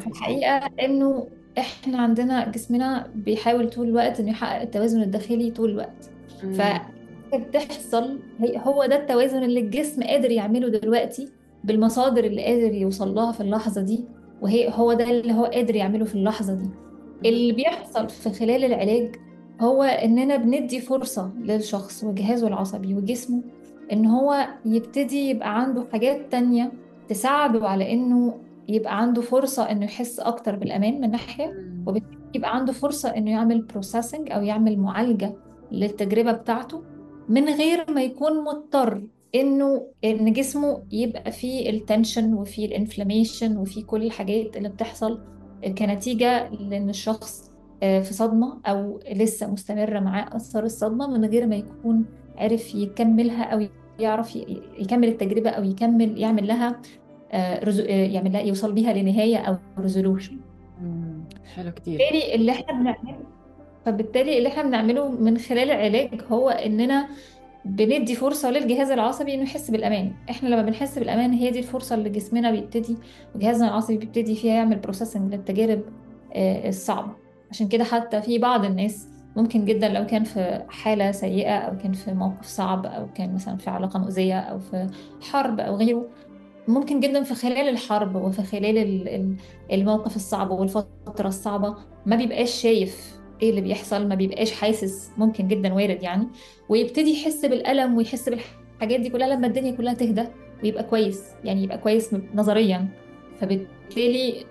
في 0.00 0.06
الحقيقة 0.06 0.56
إنه 0.82 1.26
إحنا 1.58 1.98
عندنا 1.98 2.48
جسمنا 2.48 3.06
بيحاول 3.14 3.70
طول 3.70 3.88
الوقت 3.88 4.20
إنه 4.20 4.30
يحقق 4.30 4.60
التوازن 4.60 5.02
الداخلي 5.02 5.50
طول 5.50 5.70
الوقت. 5.70 6.10
فبتحصل 7.32 8.18
هي- 8.38 8.58
هو 8.64 8.86
ده 8.86 8.96
التوازن 8.96 9.42
اللي 9.42 9.60
الجسم 9.60 10.02
قادر 10.02 10.30
يعمله 10.30 10.68
دلوقتي 10.68 11.28
بالمصادر 11.64 12.24
اللي 12.24 12.44
قادر 12.44 12.74
يوصل 12.74 13.14
لها 13.14 13.32
في 13.32 13.40
اللحظة 13.40 13.80
دي 13.82 14.04
وهي 14.42 14.70
هو 14.74 14.92
ده 14.92 15.10
اللي 15.10 15.32
هو 15.32 15.44
قادر 15.44 15.76
يعمله 15.76 16.04
في 16.04 16.14
اللحظة 16.14 16.54
دي. 16.54 16.68
اللي 17.28 17.52
بيحصل 17.52 18.08
في 18.08 18.30
خلال 18.30 18.64
العلاج 18.64 19.16
هو 19.60 19.82
إننا 19.82 20.36
بندي 20.36 20.80
فرصة 20.80 21.30
للشخص 21.40 22.04
وجهازه 22.04 22.48
العصبي 22.48 22.94
وجسمه 22.94 23.42
إن 23.92 24.06
هو 24.06 24.46
يبتدي 24.66 25.30
يبقى 25.30 25.60
عنده 25.60 25.86
حاجات 25.92 26.32
تانية 26.32 26.72
تساعده 27.08 27.68
على 27.68 27.92
إنه 27.92 28.34
يبقى 28.68 28.98
عنده 29.00 29.22
فرصة 29.22 29.70
إنه 29.70 29.84
يحس 29.84 30.20
أكتر 30.20 30.56
بالأمان 30.56 31.00
من 31.00 31.10
ناحية. 31.10 31.46
وبالتالي 31.86 32.18
يبقى 32.34 32.56
عنده 32.56 32.72
فرصة 32.72 33.08
إنه 33.08 33.30
يعمل 33.30 33.62
processing 33.62 34.30
أو 34.32 34.42
يعمل 34.42 34.78
معالجة 34.78 35.34
للتجربة 35.72 36.32
بتاعته 36.32 36.82
من 37.28 37.48
غير 37.48 37.90
ما 37.90 38.02
يكون 38.02 38.44
مضطر 38.44 39.02
إنه 39.34 39.86
إن 40.04 40.32
جسمه 40.32 40.82
يبقى 40.92 41.32
فيه 41.32 41.70
ال 41.70 41.78
tension 41.78 42.34
وفيه 42.34 42.66
ال 42.66 42.73
inflammation 42.73 43.56
وفيه 43.56 43.84
كل 43.84 44.02
الحاجات 44.02 44.56
اللي 44.56 44.68
بتحصل 44.68 45.20
كنتيجة 45.78 46.48
لأن 46.48 46.90
الشخص 46.90 47.52
آه، 47.82 48.00
في 48.00 48.14
صدمة 48.14 48.60
أو 48.66 49.00
لسه 49.12 49.46
مستمرة 49.52 50.00
معاه 50.00 50.36
أثر 50.36 50.64
الصدمة 50.64 51.06
من 51.06 51.24
غير 51.24 51.46
ما 51.46 51.56
يكون 51.56 52.04
عرف 52.36 52.74
يكملها 52.74 53.44
أو 53.44 53.66
يعرف 53.98 54.36
يكمل 54.78 55.08
التجربة 55.08 55.50
أو 55.50 55.64
يكمل 55.64 56.18
يعمل 56.18 56.46
لها 56.46 56.80
آه، 57.32 57.64
رزو- 57.64 57.84
آه، 57.84 58.06
يعمل 58.06 58.32
لها 58.32 58.40
يوصل 58.40 58.72
بيها 58.72 58.92
لنهاية 58.92 59.36
أو 59.36 59.56
ريزولوشن. 59.78 60.36
حلو 61.54 61.70
كتير. 61.72 61.98
بالتالي 61.98 62.34
اللي 62.34 62.52
إحنا 62.52 62.72
بنعمله 62.72 63.18
فبالتالي 63.86 64.38
اللي 64.38 64.48
إحنا 64.48 64.62
بنعمله 64.62 65.08
من 65.10 65.38
خلال 65.38 65.70
العلاج 65.70 66.20
هو 66.30 66.48
إننا 66.50 67.06
بندي 67.64 68.14
فرصة 68.14 68.50
للجهاز 68.50 68.90
العصبي 68.90 69.34
إنه 69.34 69.42
يحس 69.42 69.70
بالأمان. 69.70 70.12
إحنا 70.30 70.48
لما 70.48 70.62
بنحس 70.62 70.98
بالأمان 70.98 71.32
هي 71.32 71.50
دي 71.50 71.58
الفرصة 71.58 71.94
اللي 71.94 72.10
جسمنا 72.10 72.50
بيبتدي 72.50 72.96
وجهازنا 73.34 73.68
العصبي 73.68 73.96
بيبتدي 73.96 74.34
فيها 74.34 74.54
يعمل 74.54 74.76
بروسيسنج 74.78 75.34
للتجارب 75.34 75.80
آه، 76.34 76.68
الصعبة. 76.68 77.12
عشان 77.50 77.68
كده 77.68 77.84
حتى 77.84 78.22
في 78.22 78.38
بعض 78.38 78.64
الناس 78.64 79.08
ممكن 79.36 79.64
جدا 79.64 79.88
لو 79.88 80.06
كان 80.06 80.24
في 80.24 80.62
حالة 80.68 81.10
سيئة 81.12 81.56
أو 81.58 81.76
كان 81.78 81.92
في 81.92 82.12
موقف 82.14 82.46
صعب 82.46 82.86
أو 82.86 83.06
كان 83.14 83.34
مثلا 83.34 83.56
في 83.56 83.70
علاقة 83.70 83.98
مؤذية 83.98 84.38
أو 84.40 84.58
في 84.58 84.86
حرب 85.20 85.60
أو 85.60 85.76
غيره 85.76 86.06
ممكن 86.68 87.00
جدا 87.00 87.22
في 87.22 87.34
خلال 87.34 87.68
الحرب 87.68 88.16
وفي 88.16 88.42
خلال 88.42 88.78
ال- 88.78 89.08
ال- 89.08 89.36
الموقف 89.72 90.16
الصعب 90.16 90.50
والفترة 90.50 91.28
الصعبة 91.28 91.74
ما 92.06 92.16
بيبقاش 92.16 92.50
شايف 92.62 93.16
إيه 93.42 93.50
اللي 93.50 93.60
بيحصل 93.60 94.08
ما 94.08 94.14
بيبقاش 94.14 94.52
حاسس 94.52 95.10
ممكن 95.18 95.48
جدا 95.48 95.74
وارد 95.74 96.02
يعني 96.02 96.26
ويبتدي 96.68 97.12
يحس 97.12 97.44
بالألم 97.46 97.96
ويحس 97.96 98.28
بالحاجات 98.28 99.00
دي 99.00 99.10
كلها 99.10 99.28
لما 99.28 99.46
الدنيا 99.46 99.70
كلها 99.72 99.94
تهدى 99.94 100.24
ويبقى 100.64 100.84
كويس 100.84 101.22
يعني 101.44 101.62
يبقى 101.62 101.78
كويس 101.78 102.14
نظريا. 102.34 102.88
فبالتالي 103.40 104.44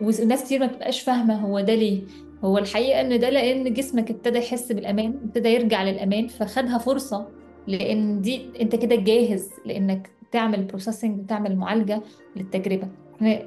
وناس 0.00 0.44
كتير 0.44 0.60
ما 0.60 0.66
بتبقاش 0.66 1.00
فاهمة 1.00 1.34
هو 1.40 1.60
ده 1.60 1.74
ليه. 1.74 2.02
هو 2.44 2.58
الحقيقة 2.58 3.00
إن 3.00 3.18
ده 3.20 3.30
لأن 3.30 3.72
جسمك 3.74 4.10
ابتدى 4.10 4.38
يحس 4.38 4.72
بالأمان 4.72 5.20
ابتدى 5.24 5.48
يرجع 5.48 5.82
للأمان 5.82 6.26
فخدها 6.28 6.78
فرصة 6.78 7.28
لأن 7.66 8.20
دي 8.20 8.42
أنت 8.60 8.76
كده 8.76 8.96
جاهز 8.96 9.48
لأنك 9.66 10.10
تعمل 10.32 10.64
بروسيسنج 10.64 11.20
وتعمل 11.20 11.56
معالجة 11.56 12.02
للتجربة. 12.36 12.88
إحنا 13.16 13.42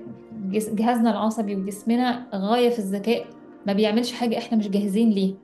جهازنا 0.51 1.11
العصبي 1.11 1.55
وجسمنا 1.55 2.27
غاية 2.35 2.69
في 2.69 2.79
الذكاء 2.79 3.25
ما 3.67 3.73
بيعملش 3.73 4.11
حاجة 4.11 4.37
إحنا 4.37 4.57
مش 4.57 4.69
جاهزين 4.69 5.09
ليه 5.09 5.35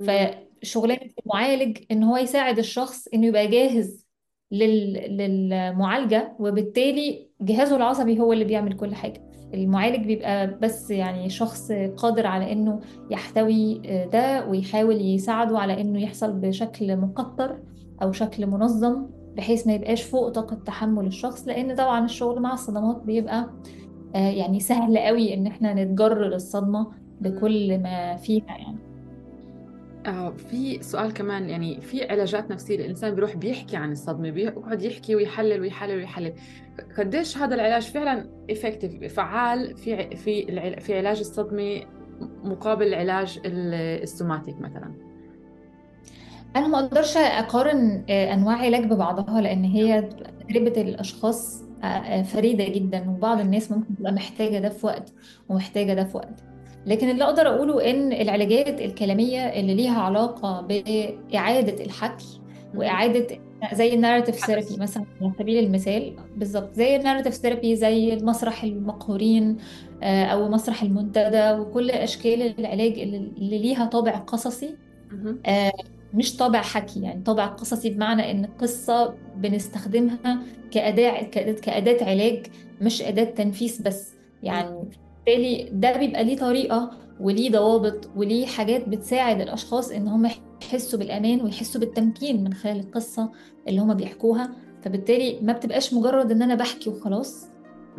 أمم. 0.00 0.30
فشغلانة 0.62 1.10
المعالج 1.26 1.78
إن 1.90 2.02
هو 2.02 2.16
يساعد 2.16 2.58
الشخص 2.58 3.08
إنه 3.14 3.26
يبقى 3.26 3.46
جاهز 3.46 4.06
لل... 4.52 4.92
للمعالجة 5.16 6.36
وبالتالي 6.38 7.28
جهازه 7.40 7.76
العصبي 7.76 8.20
هو 8.20 8.32
اللي 8.32 8.44
بيعمل 8.44 8.72
كل 8.76 8.94
حاجة. 8.94 9.22
المعالج 9.54 10.06
بيبقى 10.06 10.58
بس 10.58 10.90
يعني 10.90 11.30
شخص 11.30 11.72
قادر 11.72 12.26
على 12.26 12.52
إنه 12.52 12.80
يحتوي 13.10 13.74
ده 14.12 14.46
ويحاول 14.48 15.00
يساعده 15.00 15.58
على 15.58 15.80
إنه 15.80 16.02
يحصل 16.02 16.32
بشكل 16.32 16.96
مقطر 16.96 17.58
أو 18.02 18.12
شكل 18.12 18.46
منظم. 18.46 19.06
بحيث 19.36 19.66
ما 19.66 19.72
يبقاش 19.72 20.02
فوق 20.02 20.28
طاقة 20.28 20.56
تحمل 20.56 21.06
الشخص 21.06 21.48
لأن 21.48 21.74
طبعا 21.74 22.04
الشغل 22.04 22.42
مع 22.42 22.52
الصدمات 22.52 23.02
بيبقى 23.02 23.50
آه، 24.14 24.30
يعني 24.30 24.60
سهل 24.60 24.98
قوي 24.98 25.34
إن 25.34 25.46
إحنا 25.46 25.74
نتجرر 25.84 26.34
الصدمة 26.34 26.80
أمم. 26.80 26.94
بكل 27.20 27.78
ما 27.78 28.16
فيها 28.16 28.44
يعني. 28.48 28.78
آه 30.06 30.30
في 30.30 30.82
سؤال 30.82 31.12
كمان 31.12 31.48
يعني 31.50 31.80
في 31.80 32.04
علاجات 32.10 32.50
نفسية 32.50 32.76
الإنسان 32.76 33.14
بيروح 33.14 33.36
بيحكي 33.36 33.76
عن 33.76 33.92
الصدمة 33.92 34.30
بيقعد 34.30 34.82
يحكي 34.82 35.14
ويحلل 35.16 35.60
ويحلل 35.60 35.96
ويحلل. 35.96 36.32
قديش 36.98 37.38
هذا 37.38 37.54
العلاج 37.54 37.82
فعلا 37.82 38.26
effective 38.52 39.06
فعال 39.06 39.76
في 39.76 40.16
في 40.16 40.46
في 40.80 40.98
علاج 40.98 41.18
الصدمة 41.18 41.80
مقابل 42.44 42.94
علاج 42.94 43.40
ال- 43.46 43.74
السوماتيك 44.02 44.60
مثلا؟ 44.60 44.94
أنا 46.56 46.68
ما 46.68 46.78
أقدرش 46.78 47.16
أقارن 47.16 48.04
آه، 48.10 48.34
أنواع 48.34 48.56
علاج 48.56 48.84
ببعضها 48.84 49.40
لأن 49.40 49.64
هي 49.64 50.02
تجربة 50.48 50.80
الأشخاص 50.82 51.62
آه، 51.82 51.86
آه، 51.86 52.22
فريدة 52.22 52.64
جدا 52.68 53.10
وبعض 53.10 53.40
الناس 53.40 53.72
ممكن 53.72 53.96
تبقى 53.96 54.12
محتاجة 54.12 54.58
ده 54.58 54.68
في 54.68 54.86
وقت 54.86 55.12
ومحتاجة 55.48 55.94
ده 55.94 56.04
في 56.04 56.16
وقت. 56.16 56.40
لكن 56.86 57.10
اللي 57.10 57.24
أقدر 57.24 57.48
أقوله 57.48 57.90
إن 57.90 58.12
العلاجات 58.12 58.80
الكلامية 58.80 59.40
اللي 59.40 59.74
ليها 59.74 60.00
علاقة 60.00 60.60
بإعادة 60.60 61.84
الحكي. 61.84 62.40
وإعادة 62.74 63.26
زي 63.72 63.94
ال 63.94 63.98
narrative 63.98 64.34
therapy 64.46 64.76
مثلا 64.78 65.04
على 65.22 65.32
سبيل 65.38 65.64
المثال 65.64 66.16
بالظبط 66.36 66.74
زي 66.74 66.96
ال 66.96 67.00
narrative 67.00 67.34
therapy 67.34 67.76
زي 67.76 68.14
المسرح 68.14 68.64
المقهورين 68.64 69.56
أو 70.02 70.48
مسرح 70.48 70.82
المنتدى 70.82 71.52
وكل 71.52 71.90
أشكال 71.90 72.58
العلاج 72.60 72.98
اللي 72.98 73.58
ليها 73.58 73.84
طابع 73.86 74.18
قصصي. 74.18 74.76
مش 76.14 76.36
طابع 76.36 76.62
حكي 76.62 77.00
يعني 77.00 77.22
طابع 77.22 77.46
قصصي 77.46 77.90
بمعنى 77.90 78.30
إن 78.30 78.44
القصة 78.44 79.14
بنستخدمها 79.36 80.42
كأداة 80.70 81.22
كأداة 81.22 81.52
كأداة 81.60 82.04
علاج 82.10 82.46
مش 82.80 83.02
أداة 83.02 83.24
تنفيس 83.24 83.82
بس. 83.82 84.14
يعني 84.42 84.88
بالتالي 85.24 85.68
ده 85.72 85.96
بيبقى 85.98 86.24
ليه 86.24 86.36
طريقة 86.36 86.90
وليه 87.20 87.50
ضوابط 87.50 88.10
وليه 88.16 88.46
حاجات 88.46 88.88
بتساعد 88.88 89.40
الأشخاص 89.40 89.90
إن 89.90 90.08
هم 90.08 90.30
يحسوا 90.62 90.98
بالأمان 90.98 91.40
ويحسوا 91.40 91.80
بالتمكين 91.80 92.44
من 92.44 92.54
خلال 92.54 92.80
القصة 92.80 93.30
اللي 93.68 93.80
هم 93.80 93.94
بيحكوها 93.94 94.50
فبالتالي 94.82 95.40
ما 95.42 95.52
بتبقاش 95.52 95.94
مجرد 95.94 96.30
إن 96.30 96.42
أنا 96.42 96.54
بحكي 96.54 96.90
وخلاص. 96.90 97.46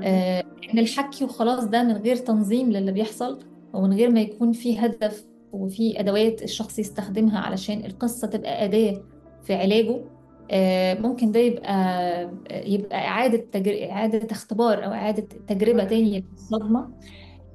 آه، 0.04 0.44
إن 0.74 0.80
الحكي 0.80 1.24
وخلاص 1.24 1.64
ده 1.64 1.84
من 1.84 1.92
غير 1.92 2.16
تنظيم 2.16 2.72
للي 2.72 2.92
بيحصل 2.92 3.40
ومن 3.74 3.94
غير 3.94 4.10
ما 4.12 4.22
يكون 4.22 4.52
في 4.52 4.80
هدف 4.80 5.26
وفي 5.56 6.00
أدوات 6.00 6.44
الشخص 6.44 6.80
يستخدمها 6.80 7.40
علشان 7.40 7.86
القصة 7.86 8.28
تبقى 8.28 8.66
أداة 8.66 9.02
في 9.44 9.54
علاجه 9.56 10.02
آه، 10.52 10.94
ممكن 10.94 11.32
ده 11.32 11.40
يبقى 11.40 12.30
يبقى 12.52 12.98
إعادة 13.08 13.38
تجر... 13.52 13.92
إعادة 13.92 14.28
اختبار 14.32 14.86
أو 14.86 14.92
إعادة 14.92 15.28
تجربة 15.48 15.84
تانية 15.84 16.24
للصدمة 16.32 16.90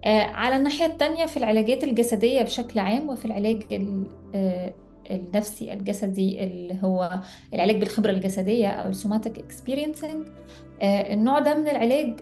آه، 0.04 0.22
على 0.22 0.56
الناحية 0.56 0.86
التانية 0.86 1.26
في 1.26 1.36
العلاجات 1.36 1.84
الجسدية 1.84 2.42
بشكل 2.42 2.80
عام 2.80 3.08
وفي 3.08 3.24
العلاج 3.24 3.62
ال- 3.72 4.06
آه، 4.34 4.74
النفسي 5.10 5.72
الجسدي 5.72 6.44
اللي 6.44 6.76
هو 6.84 7.20
العلاج 7.54 7.76
بالخبرة 7.80 8.10
الجسدية 8.10 8.68
أو 8.68 8.90
ال 8.90 8.96
somatic 8.96 9.38
experiencing 9.38 10.26
النوع 10.82 11.38
ده 11.38 11.54
من 11.54 11.68
العلاج 11.68 12.20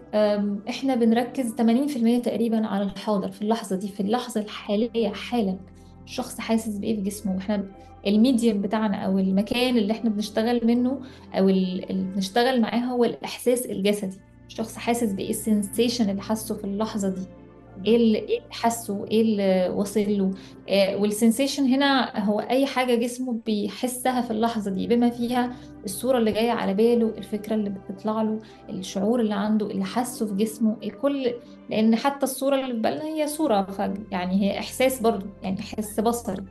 إحنا 0.69 0.95
بنركز 0.95 1.53
80% 1.55 2.23
تقريبا 2.25 2.67
على 2.67 2.83
الحاضر 2.85 3.31
في 3.31 3.43
اللحظة 3.43 3.77
دي 3.77 3.89
في 3.89 4.01
اللحظة 4.01 4.41
الحالية 4.41 5.09
حالا 5.09 5.57
الشخص 6.05 6.39
حاسس 6.39 6.77
بإيه 6.79 6.97
في 6.97 7.03
جسمه. 7.03 7.39
إحنا 7.39 7.65
ال 8.07 8.15
medium 8.15 8.63
بتاعنا 8.63 8.97
أو 8.97 9.19
المكان 9.19 9.77
اللي 9.79 9.93
إحنا 9.93 10.11
بنشتغل 10.11 10.61
منه 10.67 11.01
أو 11.35 11.49
ال- 11.49 11.91
اللي 11.91 12.03
بنشتغل 12.15 12.61
معاه 12.61 12.79
هو 12.81 13.05
الإحساس 13.05 13.67
الجسدي. 13.67 14.17
الشخص 14.49 14.77
حاسس 14.77 15.13
بإيه؟ 15.13 15.31
ال 15.31 15.39
sensation 15.39 16.11
اللي 16.11 16.23
حاسه 16.23 16.55
في 16.55 16.65
اللحظة 16.65 17.09
دي. 17.09 17.21
إيه 17.87 17.97
اللي 17.97 18.19
إيه 18.19 18.39
اللي 18.39 18.51
حاسه؟ 18.55 19.05
إيه 19.11 19.23
اللي 19.23 19.69
واصل 19.75 20.19
له؟ 20.19 20.31
آه 20.69 20.97
وال 20.97 21.09
sensation 21.09 21.65
هنا 21.65 22.19
هو 22.25 22.41
أي 22.41 22.67
حاجة 22.67 22.95
جسمه 22.95 23.41
بيحسها 23.47 24.21
في 24.23 24.31
اللحظة 24.31 24.71
دي 24.71 24.87
بما 24.87 25.11
فيها 25.11 25.53
الصورة 25.85 26.19
اللي 26.19 26.33
جاية 26.33 26.51
على 26.51 26.75
باله 26.75 27.09
الفكرة 27.19 27.55
اللي 27.55 27.71
بتطلع 27.71 28.23
له 28.23 28.39
الشعور 28.71 29.21
اللي 29.21 29.35
عنده 29.35 29.67
اللي 29.67 29.85
حاسه 29.85 30.27
في 30.27 30.35
جسمه 30.35 30.77
الكل 30.83 31.33
لأن 31.71 31.97
حتى 31.97 32.23
الصورة 32.25 32.55
اللي 32.55 32.67
في 32.75 32.81
بالنا 32.81 33.05
هي 33.05 33.27
صورة 33.27 33.63
ف 33.63 33.79
يعني 34.11 34.41
هي 34.43 34.59
إحساس 34.59 35.01
برضو 35.03 35.27
يعني 35.43 35.61
احساس 35.61 36.01
بصري. 36.01 36.45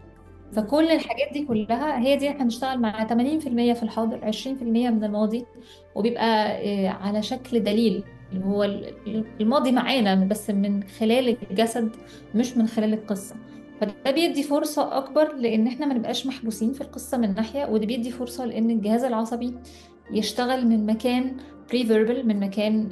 فكل 0.53 0.85
الحاجات 0.91 1.33
دي 1.33 1.45
كلها 1.45 1.99
هي 1.99 2.15
دي 2.15 2.29
إحنا 2.29 2.43
بنشتغل 2.43 2.79
مع 2.79 3.07
80% 3.07 3.11
في 3.73 3.83
الحاضر 3.83 4.31
20% 4.31 4.47
من 4.63 5.03
الماضي 5.03 5.45
وبيبقى 5.95 6.51
آه، 6.85 6.89
على 6.89 7.21
شكل 7.21 7.63
دليل. 7.63 8.03
اللي 8.33 8.45
هو 8.45 8.63
ال- 8.63 9.25
الماضي 9.41 9.71
معانا 9.71 10.15
بس 10.15 10.49
من 10.49 10.83
خلال 10.83 11.37
الجسد 11.51 11.89
مش 12.35 12.57
من 12.57 12.67
خلال 12.67 12.93
القصة. 12.93 13.35
فده 13.81 14.11
بيدي 14.11 14.43
فرصة 14.43 14.97
أكبر 14.97 15.33
لأن 15.35 15.67
إحنا 15.67 15.85
ما 15.85 15.93
نبقاش 15.93 16.27
محبوسين 16.27 16.73
في 16.73 16.81
القصة 16.81 17.17
من 17.17 17.33
ناحية 17.35 17.65
وده 17.65 17.85
بيدي 17.85 18.11
فرصة 18.11 18.45
لأن 18.45 18.69
الجهاز 18.69 19.03
العصبي 19.03 19.53
يشتغل 20.11 20.67
من 20.67 20.85
مكان 20.85 21.37
بري 21.69 21.85
فيربال 21.85 22.27
من 22.27 22.39
مكان 22.39 22.89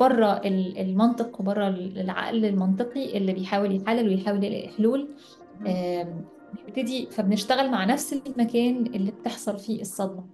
بره 0.00 0.40
المنطق 0.46 1.40
وبره 1.40 1.68
العقل 1.68 2.44
المنطقي 2.44 3.16
اللي 3.18 3.32
بيحاول 3.32 3.76
يحلل 3.76 4.08
ويحاول 4.08 4.44
يلاقي 4.44 4.68
حلول. 4.68 5.08
آم، 5.66 6.24
بنبتدي 6.66 7.06
فبنشتغل 7.10 7.70
مع 7.70 7.84
نفس 7.84 8.14
المكان 8.26 8.86
اللي 8.86 9.10
بتحصل 9.10 9.58
فيه 9.58 9.80
الصدمة. 9.80 10.24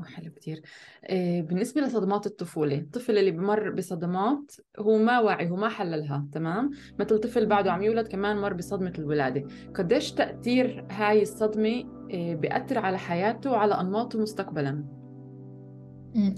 أو 0.00 0.04
حلو 0.04 0.30
كتير. 0.30 0.62
إيه 1.08 1.42
بالنسبة 1.42 1.80
لصدمات 1.80 2.26
الطفولة 2.26 2.78
الطفل 2.78 3.18
اللي 3.18 3.30
بمر 3.30 3.70
بصدمات 3.70 4.52
هو 4.78 4.98
ما 4.98 5.20
واعي 5.20 5.50
هو 5.50 5.56
ما 5.56 5.68
حللها 5.68 6.26
تمام؟ 6.32 6.70
مثل 6.98 7.18
طفل 7.18 7.46
بعده 7.46 7.72
عم 7.72 7.82
يولد 7.82 8.08
كمان 8.08 8.36
مر 8.36 8.52
بصدمة 8.52 8.92
الولادة. 8.98 9.44
قديش 9.74 10.12
تأثير 10.12 10.86
هاي 10.90 11.22
الصدمة 11.22 11.84
إيه 12.10 12.36
بيأثر 12.36 12.78
على 12.78 12.98
حياته 12.98 13.50
وعلى 13.50 13.80
أنماطه 13.80 14.18
مستقبلا. 14.18 14.84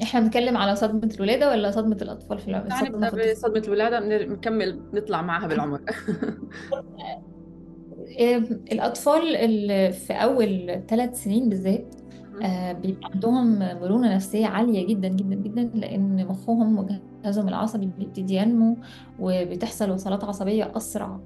إحنا 0.03 0.21
بنتكلم 0.21 0.57
على 0.57 0.77
صدمة 0.77 1.15
الولادة 1.15 1.51
ولا 1.51 1.71
صدمة 1.71 1.99
الأطفال 2.03 2.39
في 2.39 2.49
العمر 2.49 2.69
يعني 2.69 2.87
صدمة 2.87 3.33
بصدمة 3.33 3.63
الولادة 3.67 4.01
بنكمل 4.25 4.83
نطلع 4.93 5.23
معها 5.23 5.47
بالعمر. 5.47 5.81
آه، 8.21 8.37
الأطفال 8.73 9.23
في 9.93 10.13
أول 10.13 10.83
ثلاث 10.89 11.23
سنين 11.25 11.49
بالذات 11.49 12.02
آه، 12.43 12.73
بيبقى 12.73 13.11
عندهم 13.15 13.59
مرونة 13.59 14.15
نفسية 14.15 14.47
عالية 14.47 14.87
جدا 14.87 15.09
جدا 15.09 15.35
جدا 15.35 15.71
لأن 15.75 16.27
مخهم 16.27 16.79
وجهازهم 16.79 17.49
العصبي 17.49 17.91
بيبتدي 17.99 18.35
ينمو 18.37 18.77
وبتحصل 19.21 19.91
وصلات 19.91 20.25
عصبية 20.25 20.73
أسرع. 20.77 21.21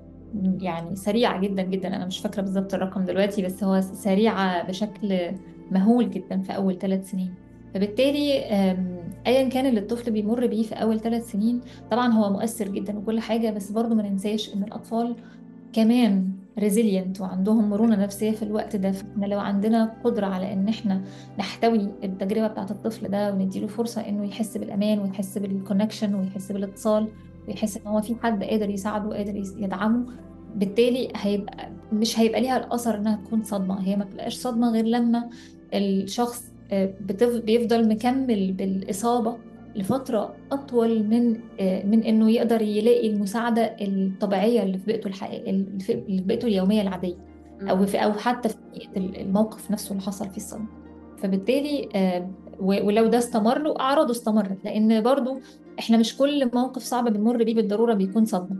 يعني 0.60 0.96
سريعة 0.96 1.40
جدا 1.40 1.62
جدا. 1.62 1.88
أنا 1.96 2.06
مش 2.06 2.18
فاكرة 2.18 2.42
بالظبط 2.42 2.74
الرقم 2.74 3.04
دلوقتي 3.04 3.42
بس 3.42 3.64
هو 3.64 3.80
سريعة 3.80 4.66
بشكل 4.68 5.18
مهول 5.70 6.10
جدا 6.10 6.42
في 6.42 6.56
أول 6.56 6.78
ثلاث 6.78 7.10
سنين. 7.10 7.34
فبالتالي 7.74 8.32
أيا 9.26 9.48
كان 9.48 9.66
اللي 9.66 9.80
الطفل 9.80 10.10
بيمر 10.10 10.46
بيه 10.46 10.62
في 10.62 10.74
أول 10.74 11.00
ثلاث 11.00 11.30
سنين 11.32 11.60
طبعا 11.90 12.12
هو 12.12 12.30
مؤثر 12.30 12.68
جدا 12.68 12.98
وكل 12.98 13.20
حاجة 13.20 13.50
بس 13.50 13.72
برضه 13.72 13.94
ما 13.94 14.02
ننساش 14.08 14.54
إن 14.54 14.62
الأطفال 14.64 15.16
كمان 15.72 16.32
resilient 16.58 17.20
وعندهم 17.20 17.70
مرونة 17.70 17.96
نفسية 17.96 18.30
في 18.30 18.42
الوقت 18.42 18.76
ده 18.76 18.92
فإحنا 18.92 19.26
لو 19.26 19.38
عندنا 19.40 19.94
قدرة 20.04 20.26
على 20.26 20.52
إن 20.52 20.68
إحنا 20.68 21.02
نحتوي 21.38 21.88
التجربة 22.04 22.46
بتاعت 22.46 22.70
الطفل 22.70 23.08
ده 23.08 23.32
ونديله 23.34 23.66
فرصة 23.66 24.00
إنه 24.08 24.24
يحس 24.24 24.56
بالأمان 24.56 24.98
ويحس 24.98 25.38
بال 25.38 25.51
connection 25.51 26.14
ويحس 26.14 26.52
بالاتصال 26.52 27.08
ويحس 27.48 27.76
إن 27.76 27.86
هو 27.86 28.00
في 28.00 28.14
حد 28.22 28.44
قادر 28.44 28.70
يساعده 28.70 29.08
وقادر 29.08 29.36
يدعمه 29.36 30.06
بالتالي 30.54 31.08
هيبقى 31.16 31.68
مش 31.92 32.18
هيبقى 32.18 32.40
ليها 32.40 32.56
الأثر 32.56 32.94
إنها 32.96 33.16
تكون 33.26 33.42
صدمة. 33.42 33.80
هي 33.88 33.96
ما 33.96 34.04
بتبقاش 34.04 34.34
صدمة 34.34 34.70
غير 34.72 34.84
لما 34.84 35.28
الشخص 35.74 36.44
آه، 36.72 36.94
بيفضل 37.44 37.88
مكمل 37.88 38.52
بالإصابة 38.52 39.36
لفترة 39.76 40.34
أطول 40.52 41.04
من 41.06 41.40
آه، 41.60 41.86
من 41.86 42.02
إنه 42.02 42.30
يقدر 42.30 42.62
يلاقي 42.62 43.10
المساعدة 43.10 43.62
الطبيعية 43.80 44.62
اللي 44.62 44.78
في 44.78 44.86
بيئته 44.86 45.08
الحقيقية 45.08 45.50
اللي 45.50 45.80
في 45.80 45.94
بيئته 46.20 46.46
اليومية 46.46 46.82
العادية. 46.82 47.16
أو 47.62 47.86
في 47.86 47.98
أو 47.98 48.12
حتى 48.12 48.48
في 48.48 48.56
الموقف 48.96 49.70
نفسه 49.70 49.92
اللي 49.92 50.02
حصل 50.02 50.28
فيه 50.30 50.36
الصدمة. 50.36 50.66
فبالتالي 51.18 51.88
آه، 51.94 52.30
ولو 52.60 53.06
ده 53.06 53.18
استمر 53.18 53.66
وأعراضه 53.66 54.10
استمرت. 54.10 54.64
لأن 54.64 55.02
برضو 55.02 55.38
إحنا 55.78 55.96
مش 55.96 56.16
كل 56.16 56.50
موقف 56.54 56.82
صعب 56.82 57.12
بنمر 57.12 57.44
بيه 57.44 57.54
بالضرورة 57.54 57.94
بيكون 57.94 58.24
صدمة. 58.24 58.56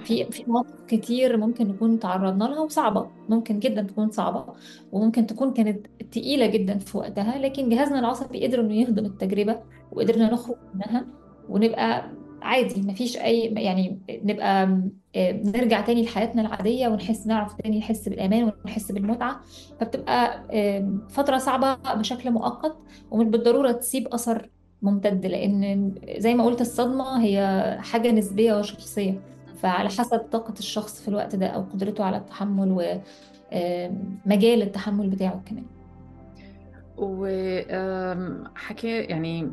في 0.00 0.24
في 0.24 0.44
مواقف 0.46 0.84
كتير 0.88 1.36
ممكن 1.36 1.68
نكون 1.68 1.98
تعرضنا 1.98 2.44
لها 2.44 2.60
وصعبة 2.60 3.10
ممكن 3.28 3.58
جدا 3.58 3.82
تكون 3.82 4.10
صعبة 4.10 4.44
وممكن 4.92 5.26
تكون 5.26 5.52
كانت 5.52 5.86
تقيلة 6.12 6.46
جدا 6.46 6.78
في 6.78 6.98
وقتها 6.98 7.38
لكن 7.38 7.68
جهازنا 7.68 7.98
العصبي 7.98 8.46
قدر 8.46 8.60
إنه 8.60 8.74
يهضم 8.74 9.06
التجربة 9.06 9.62
وقدرنا 9.92 10.32
نخرج 10.32 10.56
منها 10.74 11.06
ونبقى 11.48 12.10
عادي 12.42 12.82
مفيش 12.82 13.16
أي 13.18 13.40
يعني 13.56 14.00
نبقى 14.10 14.62
آه، 15.16 15.32
نرجع 15.32 15.80
تاني 15.80 16.02
لحياتنا 16.04 16.42
العادية 16.42 16.88
ونحس 16.88 17.26
نعرف 17.26 17.54
تاني 17.54 17.78
نحس 17.78 18.08
بالأمان 18.08 18.52
ونحس 18.64 18.92
بالمتعة 18.92 19.40
فبتبقى 19.80 20.46
فترة 21.08 21.38
صعبة 21.38 21.74
بشكل 21.94 22.30
مؤقت 22.30 22.76
ومش 23.10 23.26
بالضرورة 23.26 23.72
تسيب 23.72 24.08
أثر 24.08 24.50
ممتد 24.82 25.26
لأن 25.26 25.94
زي 26.18 26.34
ما 26.34 26.44
قلت 26.44 26.60
الصدمة 26.60 27.22
هي 27.24 27.38
حاجة 27.80 28.10
نسبية 28.10 28.54
وشخصية. 28.58 29.35
فعلى 29.56 29.88
حسب 29.88 30.18
طاقة 30.18 30.54
الشخص 30.58 31.02
في 31.02 31.08
الوقت 31.08 31.36
ده 31.36 31.46
أو 31.46 31.62
قدرته 31.62 32.04
على 32.04 32.16
التحمل 32.16 32.70
ومجال 33.52 34.62
التحمل 34.62 35.08
بتاعه 35.10 35.42
كمان 35.46 35.64
وحكي 38.56 38.88
يعني 38.88 39.50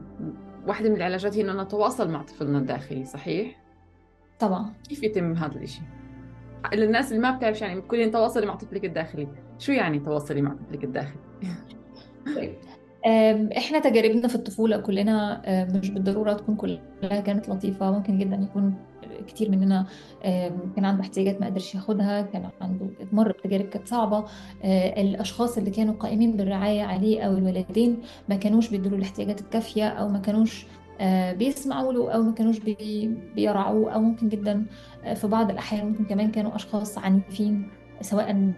واحدة 0.68 0.90
من 0.90 0.96
العلاجات 0.96 1.38
هي 1.38 1.42
إنه 1.42 1.64
نتواصل 1.64 2.12
مع 2.12 2.22
طفلنا 2.22 2.58
الداخلي 2.58 3.06
صحيح؟ 3.06 3.64
طبعا 4.40 4.74
كيف 4.90 5.04
يتم 5.04 5.34
هذا 5.34 5.56
الإشي؟ 5.56 5.82
للناس 6.74 7.12
اللي 7.12 7.22
ما 7.22 7.32
بتعرف 7.32 7.62
يعني 7.62 7.82
بتقولي 7.82 8.10
تواصلي 8.10 8.46
مع 8.46 8.56
طفلك 8.56 8.86
الداخلي 8.86 9.28
شو 9.60 9.72
يعني 9.72 10.00
تواصلي 10.00 10.42
مع 10.42 10.54
طفلك 10.54 10.84
الداخلي؟ 10.84 11.20
طيب 12.36 12.56
إحنا 13.58 13.80
تجاربنا 13.80 14.28
في 14.28 14.36
الطفولة 14.36 14.78
كلنا 14.78 15.42
مش 15.80 15.90
بالضرورة 15.90 16.34
تكون 16.34 16.56
كلها 16.56 16.80
كانت 17.26 17.50
لطيفة 17.50 17.92
ممكن 17.92 18.18
جدا 18.18 18.36
يكون 18.36 18.76
كتير 19.24 19.52
مننا 19.52 19.86
كان 20.76 20.86
عنده 20.86 21.02
احتياجات 21.02 21.42
ما 21.42 21.48
قدرش 21.48 21.76
ياخدها 21.76 22.22
كان 22.22 22.50
عنده 22.62 22.86
مر 23.12 23.32
بتجارب 23.32 23.66
كانت 23.66 23.88
صعبة 23.88 24.26
آه، 24.64 25.02
الأشخاص 25.02 25.58
اللي 25.58 25.72
كانوا 25.72 25.94
قائمين 25.94 26.38
بالرعاية 26.38 26.82
عليه 26.84 27.22
أو 27.22 27.38
الوالدين 27.38 27.98
ما 28.30 28.36
كانوش 28.36 28.70
بيدوا 28.70 28.98
الاحتياجات 28.98 29.42
الكافية 29.42 29.88
أو 29.88 30.10
ما 30.10 30.20
كانوش 30.20 30.66
آه، 31.00 31.34
بيسمعوا 31.34 31.94
له 31.94 32.12
أو 32.12 32.22
ما 32.24 32.32
كانوش 32.32 32.60
بي- 32.60 33.18
بيرعوه 33.36 33.92
أو 33.94 34.02
ممكن 34.02 34.30
جدا 34.30 34.66
آه، 35.04 35.14
في 35.14 35.28
بعض 35.28 35.52
الأحيان 35.52 35.86
ممكن 35.88 36.06
كمان 36.06 36.32
كانوا 36.32 36.56
أشخاص 36.56 36.98
عنيفين 36.98 37.68
سواء 38.02 38.52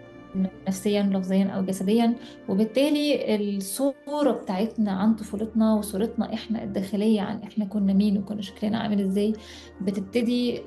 نفسيا 0.68 1.02
لفظيا 1.02 1.44
أو 1.44 1.64
جسديا. 1.64 2.14
وبالتالي 2.48 3.36
الصورة 3.36 4.32
بتاعتنا 4.32 4.92
عن 4.92 5.14
طفولتنا 5.14 5.74
وصورتنا 5.74 6.34
إحنا 6.34 6.64
الداخلية 6.64 7.20
عن 7.20 7.42
إحنا 7.42 7.64
كنا 7.64 7.92
مين 7.92 8.18
وكنا 8.18 8.42
شكلنا 8.42 8.78
عامل 8.78 9.00
إزاي 9.00 9.32
بتبتدي 9.80 10.60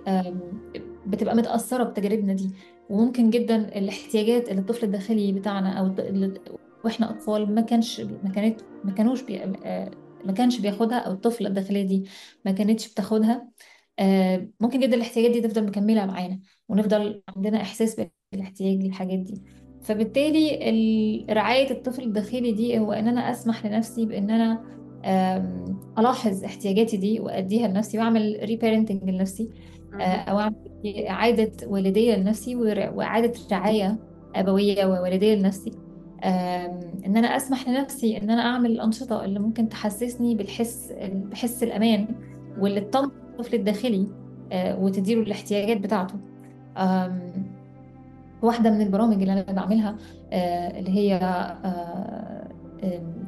بتبقى 1.07 1.35
متأثرة 1.35 1.83
بتجاربنا 1.83 2.33
دي. 2.33 2.51
وممكن 2.89 3.29
جدا 3.29 3.77
الاحتياجات 3.77 4.49
اللي 4.49 4.61
الطفل 4.61 4.85
الداخلي 4.85 5.31
بتاعنا 5.31 5.79
أو 5.79 5.95
وإحنا 6.85 7.09
أطفال 7.11 7.55
ما 7.55 7.61
كانش 7.61 7.99
ما 8.01 8.29
كانت 8.35 8.61
ما 8.83 8.91
كانوش 8.91 9.21
بي 9.21 9.43
آه، 9.65 9.91
ما 10.25 10.33
كانش 10.33 10.59
بياخدها 10.59 10.97
أو 10.97 11.11
الطفلة 11.11 11.47
الداخلية 11.47 11.83
دي 11.83 12.09
ما 12.45 12.51
كانتش 12.51 12.91
بتاخدها. 12.93 13.49
آه، 13.99 14.47
ممكن 14.59 14.79
جدا 14.79 14.95
الاحتياجات 14.95 15.31
دي 15.31 15.41
تفضل 15.41 15.65
مكملة 15.65 16.05
معانا 16.05 16.39
ونفضل 16.69 17.21
عندنا 17.35 17.61
إحساس 17.61 18.01
بالاحتياج 18.31 18.83
للحاجات 18.83 19.19
دي. 19.19 19.41
فبالتالي 19.81 20.69
ال- 20.69 21.25
رعاية 21.37 21.71
الطفل 21.71 22.03
الداخلي 22.03 22.51
دي 22.51 22.79
هو 22.79 22.91
إن 22.91 23.07
أنا 23.07 23.31
أسمح 23.31 23.65
لنفسي 23.65 24.05
بإن 24.05 24.29
أنا 24.31 24.61
ألاحظ 25.99 26.43
احتياجاتي 26.43 26.97
دي 26.97 27.19
وأديها 27.19 27.67
لنفسي 27.67 27.97
وأعمل 27.97 28.39
ريبيرنتنج 28.43 29.03
لنفسي 29.09 29.49
آه، 29.93 30.03
أو 30.03 30.39
أعمل 30.39 30.55
إعادة 31.09 31.51
والدية 31.67 32.15
لنفسي 32.15 32.55
وإعادة 32.55 33.33
رعاية 33.51 33.97
أبوية 34.35 34.85
ووالدية 34.85 35.35
لنفسي 35.35 35.71
إن 37.05 37.17
أنا 37.17 37.27
أسمح 37.27 37.69
لنفسي 37.69 38.17
إن 38.17 38.29
أنا 38.29 38.41
أعمل 38.41 38.71
الأنشطة 38.71 39.25
اللي 39.25 39.39
ممكن 39.39 39.69
تحسسني 39.69 40.35
بالحس 40.35 40.93
بحس 41.01 41.63
الأمان 41.63 42.07
واللي 42.59 42.81
تطمن 42.81 43.09
الطفل 43.31 43.55
الداخلي 43.55 44.07
آه، 44.51 44.79
وتديله 44.79 45.21
الاحتياجات 45.21 45.77
بتاعته. 45.77 46.15
واحدة 48.41 48.69
من 48.71 48.81
البرامج 48.81 49.21
اللي 49.21 49.33
أنا 49.33 49.41
بعملها 49.41 49.95
آه، 50.31 50.79
اللي 50.79 50.91
هي 50.97 51.19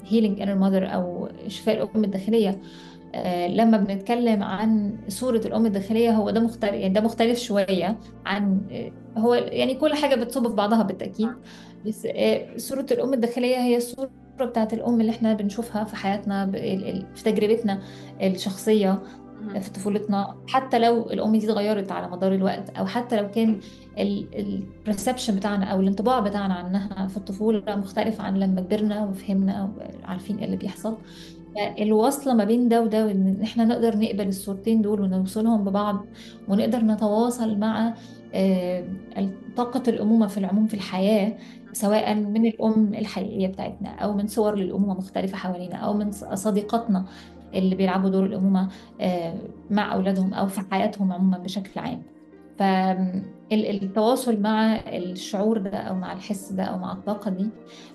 هيلينج 0.05 0.41
انر 0.41 0.55
ماذر 0.55 0.93
أو 0.93 1.29
شفاء 1.47 1.83
الأم 1.83 2.03
الداخلية. 2.03 2.61
آه، 3.15 3.47
لما 3.47 3.77
بنتكلم 3.77 4.43
عن 4.43 4.97
صورة 5.07 5.41
الأم 5.45 5.65
الداخلية 5.65 6.11
هو 6.11 6.29
ده 6.29 6.39
مختلف 6.39 6.73
يعني 6.73 6.93
ده 6.93 7.01
مختلف 7.01 7.39
شوية 7.39 7.99
عن 8.25 8.61
هو 9.17 9.33
يعني 9.33 9.75
كل 9.75 9.93
حاجة 9.93 10.15
بتصب 10.15 10.47
في 10.47 10.53
بعضها 10.55 10.83
بالتأكيد. 10.83 11.29
بس 11.85 12.07
آه، 12.15 12.57
صورة 12.57 12.85
الأم 12.91 13.13
الداخلية 13.13 13.57
هي 13.57 13.77
الصورة 13.77 14.09
بتاعت 14.41 14.73
الأم 14.73 15.01
اللي 15.01 15.11
إحنا 15.11 15.33
بنشوفها 15.33 15.83
في 15.83 15.95
حياتنا 15.95 16.51
في 17.15 17.23
تجربتنا 17.23 17.81
الشخصية. 18.21 19.01
في 19.59 19.71
طفولتنا 19.71 20.35
حتى 20.47 20.79
لو 20.79 21.01
الأم 21.09 21.35
دي 21.35 21.45
اتغيرت 21.45 21.91
على 21.91 22.07
مدار 22.11 22.33
الوقت 22.33 22.69
أو 22.69 22.85
حتى 22.85 23.15
لو 23.21 23.31
كان 23.31 23.59
البرسبشن 23.99 25.35
بتاعنا 25.35 25.65
أو 25.65 25.79
الانطباع 25.79 26.19
بتاعنا 26.19 26.53
عنها 26.53 27.07
في 27.07 27.17
الطفولة 27.17 27.75
مختلف 27.75 28.21
عن 28.21 28.37
لما 28.39 28.61
كبرنا 28.61 29.05
وفهمنا 29.05 29.71
وعارفين 30.05 30.37
إيه 30.37 30.45
اللي 30.45 30.57
بيحصل. 30.57 30.97
الوصلة 31.79 32.33
ما 32.33 32.43
بين 32.43 32.69
ده 32.69 32.81
وده 32.81 33.05
وإن 33.05 33.41
إحنا 33.43 33.65
نقدر 33.65 33.97
نقبل 33.97 34.27
الصورتين 34.27 34.81
دول 34.81 35.01
ونوصلهم 35.01 35.63
ببعض 35.63 36.05
ونقدر 36.47 36.79
نتواصل 36.79 37.57
مع 37.57 37.93
آه، 38.33 38.85
طاقة 39.55 39.83
الأمومة 39.87 40.27
في 40.27 40.37
العموم 40.37 40.67
في 40.67 40.73
الحياة 40.73 41.37
سواء 41.73 42.15
من 42.15 42.45
الأم 42.45 42.93
الحقيقية 42.93 43.47
بتاعتنا 43.47 43.89
أو 43.89 44.13
من 44.13 44.27
صور 44.27 44.55
للأمومة 44.55 44.93
مختلفة 44.93 45.37
حوالينا 45.37 45.75
أو 45.75 45.93
من 45.93 46.11
صديقاتنا. 46.35 47.05
اللي 47.53 47.75
بيلعبوا 47.75 48.09
دور 48.09 48.25
الأمومة 48.25 48.69
آه، 49.01 49.33
مع 49.69 49.93
أولادهم 49.93 50.33
أو 50.33 50.47
في 50.47 50.61
حياتهم 50.71 51.11
عموما 51.11 51.37
بشكل 51.37 51.79
عام. 51.79 52.03
فالتواصل 53.49 54.41
مع 54.41 54.75
الشعور 54.75 55.57
ده 55.57 55.77
أو 55.77 55.95
مع 55.95 56.13
الحس 56.13 56.51
ده 56.51 56.63
أو 56.63 56.77
مع 56.77 56.91
الطاقة 56.91 57.31
دي 57.31 57.49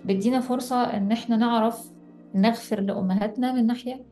بيدينا 0.04 0.40
فرصة 0.40 0.82
إن 0.84 1.12
إحنا 1.12 1.36
نعرف 1.36 1.90
نغفر 2.34 2.80
لأمهاتنا 2.80 3.52
من 3.52 3.66
ناحية 3.66 4.04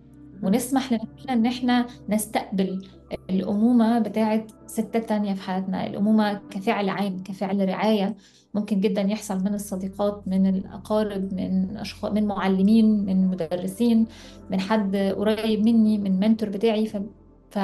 ونسمح 0.42 0.92
لنفسنا 0.92 1.32
إن 1.32 1.46
إحنا 1.46 1.86
نستقبل 2.08 2.86
الأمومة 3.30 3.98
بتاعه 3.98 4.46
ستات 4.66 5.08
تانية 5.08 5.34
في 5.34 5.42
حياتنا. 5.42 5.86
الأمومة 5.86 6.40
كفعل 6.50 6.88
عام 6.88 7.22
كفعل 7.22 7.68
رعاية. 7.68 8.16
ممكن 8.54 8.80
جدا 8.80 9.00
يحصل 9.02 9.44
من 9.44 9.54
الصديقات 9.54 10.22
من 10.28 10.46
الأقارب 10.46 11.34
من 11.34 11.76
اشخاص 11.76 12.12
من 12.12 12.26
معلمين 12.26 13.04
من 13.04 13.28
مدرسين 13.28 14.06
من 14.50 14.60
حد 14.60 14.96
قريب 14.96 15.60
مني 15.64 15.98
من 15.98 16.20
منتور 16.20 16.48
بتاعي. 16.48 16.86
ف, 16.86 16.96
ف... 17.50 17.58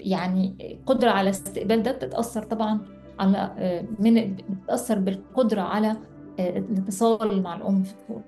يعني 0.00 0.78
قدرة 0.86 1.10
على 1.10 1.30
استقبال 1.30 1.82
ده 1.82 1.92
بتتأثر 1.92 2.42
طبعا 2.42 2.80
على 3.18 3.52
من 3.98 4.36
بتتأثر 4.36 4.98
بالقدرة 4.98 5.60
على 5.60 5.96
الاتصال 6.38 7.42
مع 7.42 7.56
الأم 7.56 7.82
في 7.82 7.92
الطفوله 7.92 8.24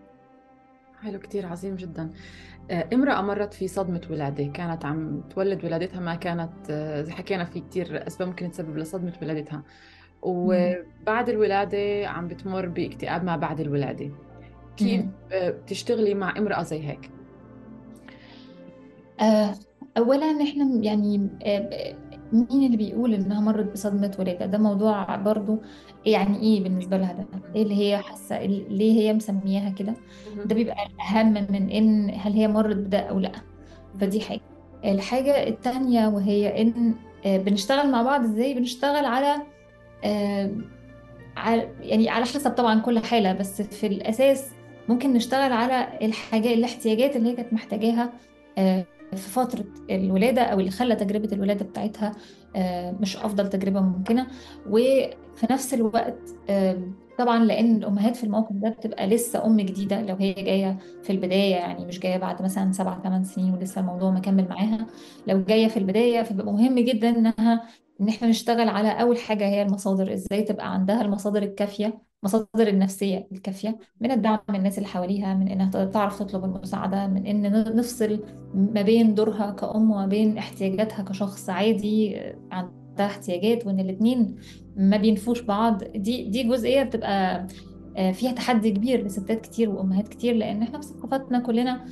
حلو 1.02 1.18
كتير 1.18 1.46
عظيم 1.46 1.76
جدا. 1.76 2.02
آه، 2.02 2.10
امرأة 2.70 3.22
مرت 3.22 3.54
في 3.54 3.68
صدمة 3.68 4.00
ولادة 4.10 4.44
كانت 4.44 4.84
عم 4.84 5.20
تولد 5.20 5.64
ولادتها 5.64 6.00
ما 6.00 6.14
كانت 6.14 6.52
آه، 6.70 7.02
زي 7.02 7.12
حكينا 7.12 7.44
في 7.44 7.60
كتير 7.60 8.06
أسباب 8.06 8.28
ممكن 8.28 8.50
تسبب 8.50 8.76
لصدمة 8.76 9.12
ولادتها. 9.22 9.62
وبعد 10.22 11.28
الولادة 11.28 12.06
عم 12.08 12.28
بتمر 12.28 12.66
باكتئاب 12.68 13.24
ما 13.24 13.36
بعد 13.36 13.60
الولادة. 13.60 14.10
كيف 14.76 15.04
آه، 15.32 15.50
بتشتغلي 15.50 16.14
مع 16.14 16.38
امرأة 16.38 16.62
زي 16.62 16.82
هيك؟ 16.88 17.10
أولا 19.96 20.42
إحنا 20.42 20.70
يعني 20.82 21.28
مين 22.32 22.66
اللي 22.66 22.76
بيقول 22.76 23.14
إنها 23.14 23.40
مرت 23.40 23.72
بصدمة 23.72 24.16
ولادة؟ 24.18 24.46
ده 24.46 24.58
موضوع 24.58 25.16
برضو 25.16 25.58
يعني 26.06 26.40
إيه 26.40 26.62
بالنسبة 26.62 26.96
لها 26.96 27.12
ده؟ 27.12 27.26
إيه 27.56 27.62
اللي 27.62 27.74
هي 27.78 27.98
حاسة؟ 27.98 28.44
ليه 28.46 29.00
هي 29.00 29.12
مسمياها 29.12 29.70
كده؟ 29.70 29.94
ده 30.44 30.54
بيبقى 30.54 30.76
أهم 31.10 31.32
من 31.32 31.70
إن 31.70 32.10
هل 32.14 32.32
هي 32.32 32.48
مرت 32.48 32.76
بده 32.76 32.98
أو 32.98 33.18
لأ. 33.18 33.32
فدي 34.00 34.20
حاجة. 34.20 34.40
الحاجة 34.84 35.48
التانية 35.48 36.06
وهي 36.08 36.62
إن 36.62 36.94
آه، 37.26 37.36
بنشتغل 37.38 37.90
مع 37.90 38.02
بعض 38.02 38.20
إزاي؟ 38.24 38.54
بنشتغل 38.54 39.04
على 39.04 39.34
آه، 40.04 40.50
يعني 41.80 42.08
على 42.08 42.24
حسب 42.24 42.50
طبعا 42.50 42.80
كل 42.80 42.98
حالة 42.98 43.32
بس 43.32 43.62
في 43.62 43.86
الأساس 43.86 44.50
ممكن 44.88 45.12
نشتغل 45.12 45.52
على 45.52 45.88
الحاجات 46.02 46.52
الاحتياجات 46.58 47.16
اللي 47.16 47.28
هي 47.30 47.36
كانت 47.36 47.52
محتاجاها 47.52 48.12
آه، 48.58 48.84
في 49.10 49.16
فترة 49.30 49.64
الولادة 49.90 50.42
أو 50.42 50.60
اللي 50.60 50.70
خلى 50.70 50.96
تجربة 50.96 51.28
الولادة 51.32 51.64
بتاعتها 51.64 52.12
آه، 52.56 52.90
مش 52.92 53.16
أفضل 53.16 53.48
تجربة 53.48 53.80
ممكنة. 53.80 54.26
وفي 54.66 55.46
نفس 55.50 55.74
الوقت 55.74 56.18
طبعا 57.18 57.44
لأن 57.44 57.76
الأمهات 57.76 58.16
في 58.16 58.24
الموقف 58.24 58.52
ده 58.56 58.68
بتبقى 58.68 59.06
لسه 59.06 59.46
أم 59.46 59.60
جديدة 59.60 60.02
لو 60.02 60.16
هي 60.16 60.32
جاية 60.32 60.78
في 61.02 61.10
البداية 61.12 61.54
يعني 61.56 61.84
مش 61.86 61.98
جاية 62.00 62.16
بعد 62.16 62.42
مثلا 62.42 62.72
سبع 62.72 63.00
ثمان 63.02 63.24
سنين 63.24 63.54
ولسه 63.54 63.80
الموضوع 63.80 64.10
مكمل 64.10 64.48
معاها. 64.48 64.86
لو 65.26 65.44
جاية 65.44 65.68
في 65.68 65.76
البداية 65.76 66.22
فبيبقى 66.22 66.52
مهم 66.52 66.78
جدا 66.78 67.08
إنها 67.10 67.68
إن 68.00 68.08
إحنا 68.08 68.28
نشتغل 68.28 68.68
على 68.68 68.88
أول 69.02 69.18
حاجة 69.18 69.44
هي 69.48 69.62
المصادر 69.62 70.12
إزاي 70.12 70.42
تبقى 70.42 70.72
عندها 70.74 71.02
المصادر 71.02 71.42
الكافية. 71.42 72.07
مصادر 72.22 72.68
النفسية 72.68 73.28
الكافية 73.32 73.78
من 74.00 74.10
الدعم 74.10 74.38
من 74.48 74.54
الناس 74.54 74.78
اللي 74.78 74.88
حواليها 74.88 75.34
من 75.34 75.48
إنها 75.48 75.84
تعرف 75.84 76.18
تطلب 76.18 76.44
المساعدة 76.44 77.06
من 77.06 77.26
إن 77.26 77.76
نفصل 77.76 78.20
ما 78.54 78.82
بين 78.82 79.14
دورها 79.14 79.50
كأم 79.50 79.90
وما 79.90 80.06
بين 80.06 80.38
احتياجاتها 80.38 81.02
كشخص 81.02 81.50
عادي 81.50 82.16
عندها 82.52 83.06
احتياجات 83.06 83.66
وإن 83.66 83.80
الاتنين 83.80 84.36
ما 84.76 84.96
بينفوش 84.96 85.40
بعض. 85.40 85.84
دي 85.84 86.24
دي 86.28 86.42
جزئية 86.42 86.82
بتبقى 86.82 87.46
آه، 87.96 88.12
فيها 88.12 88.32
تحدي 88.32 88.70
كبير 88.70 89.04
لستات 89.06 89.40
كتير 89.40 89.70
وأمهات 89.70 90.08
كتير 90.08 90.34
لأن 90.34 90.62
إحنا 90.62 90.80
في 90.80 90.86
ثقافتنا 90.86 91.38
كلنا 91.38 91.84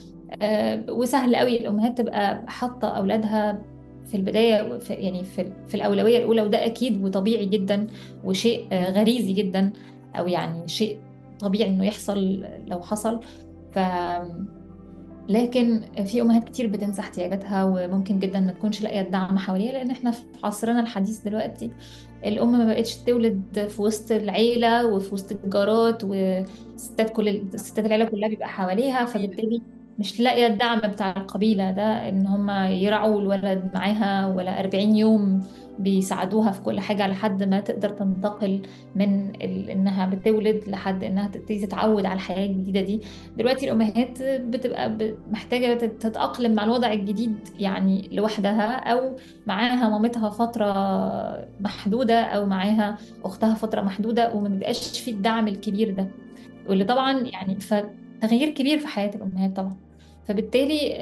آه، 0.42 0.84
وسهل 0.88 1.36
قوي 1.36 1.60
الأمهات 1.60 1.98
تبقى 1.98 2.44
حاطة 2.48 2.88
أولادها 2.88 3.62
في 4.06 4.16
البداية 4.16 4.78
في 4.78 4.94
يعني 4.94 5.24
في, 5.24 5.74
الأولوية 5.74 6.18
الأولى 6.18 6.42
وده 6.42 6.66
أكيد 6.66 7.04
وطبيعي 7.04 7.46
جدا 7.46 7.86
وشيء 8.24 8.66
آه، 8.72 8.90
غريزي 8.90 9.32
جدا. 9.32 9.72
أو 10.18 10.28
يعني 10.28 10.68
شيء 10.68 10.98
طبيعي 11.40 11.68
إنه 11.70 11.84
يحصل 11.86 12.44
لو 12.66 12.80
حصل. 12.82 13.20
ف 13.72 13.78
لكن 15.28 15.82
في 16.04 16.20
أمهات 16.20 16.44
كتير 16.44 16.66
بتنسى 16.66 17.00
احتياجاتها 17.00 17.64
وممكن 17.64 18.18
جدا 18.18 18.40
ما 18.40 18.52
تكونش 18.52 18.82
لاقية 18.82 19.00
الدعم 19.00 19.38
حواليها 19.38 19.72
لأن 19.72 19.90
إحنا 19.90 20.10
في 20.10 20.22
عصرنا 20.44 20.80
الحديث 20.80 21.20
دلوقتي 21.20 21.70
الأم 22.26 22.58
ما 22.58 22.66
بقتش 22.66 22.96
تولد 22.96 23.66
في 23.68 23.82
وسط 23.82 24.12
العيلة 24.12 24.86
وفي 24.86 25.14
وسط 25.14 25.32
الجارات 25.44 26.02
وستات 26.04 27.10
كل 27.10 27.42
ستات 27.56 27.86
العيلة 27.86 28.04
كلها 28.04 28.28
بيبقى 28.28 28.48
حواليها 28.48 29.04
فبالتالي 29.04 29.62
مش 29.98 30.20
لاقية 30.20 30.46
الدعم 30.46 30.78
بتاع 30.78 31.10
القبيلة 31.16 31.70
ده 31.70 32.08
إن 32.08 32.26
هم 32.26 32.50
يرعوا 32.72 33.20
الولد 33.20 33.70
معاها 33.74 34.26
ولا 34.26 34.60
40 34.60 34.96
يوم 34.96 35.42
بيساعدوها 35.78 36.50
في 36.52 36.60
كل 36.60 36.80
حاجة 36.80 37.06
لحد 37.06 37.42
ما 37.42 37.60
تقدر 37.60 37.88
تنتقل 37.88 38.62
من 38.94 39.32
إنها 39.42 40.06
بتولد 40.06 40.62
لحد 40.66 41.04
إنها 41.04 41.28
تبتدي 41.28 41.66
تتعود 41.66 42.06
على 42.06 42.14
الحياة 42.14 42.46
الجديدة 42.46 42.80
دي. 42.80 43.00
دلوقتي 43.36 43.66
الأمهات 43.66 44.22
بتبقى 44.22 44.96
محتاجة 45.30 45.74
تتأقلم 45.86 46.54
مع 46.54 46.64
الوضع 46.64 46.92
الجديد 46.92 47.48
يعني 47.58 48.08
لوحدها 48.12 48.72
أو 48.92 49.16
معاها 49.46 49.88
مامتها 49.88 50.30
فترة 50.30 50.66
محدودة 51.60 52.20
أو 52.20 52.46
معاها 52.46 52.98
أختها 53.24 53.54
فترة 53.54 53.80
محدودة 53.80 54.34
وما 54.34 54.48
بيبقاش 54.48 55.00
في 55.00 55.10
الدعم 55.10 55.48
الكبير 55.48 55.90
ده. 55.90 56.08
واللي 56.68 56.84
طبعا 56.84 57.12
يعني 57.12 57.60
فتغيير 57.60 58.50
كبير 58.50 58.78
في 58.78 58.86
حياة 58.86 59.10
الأمهات 59.14 59.56
طبعا. 59.56 59.76
فبالتالي 60.28 60.96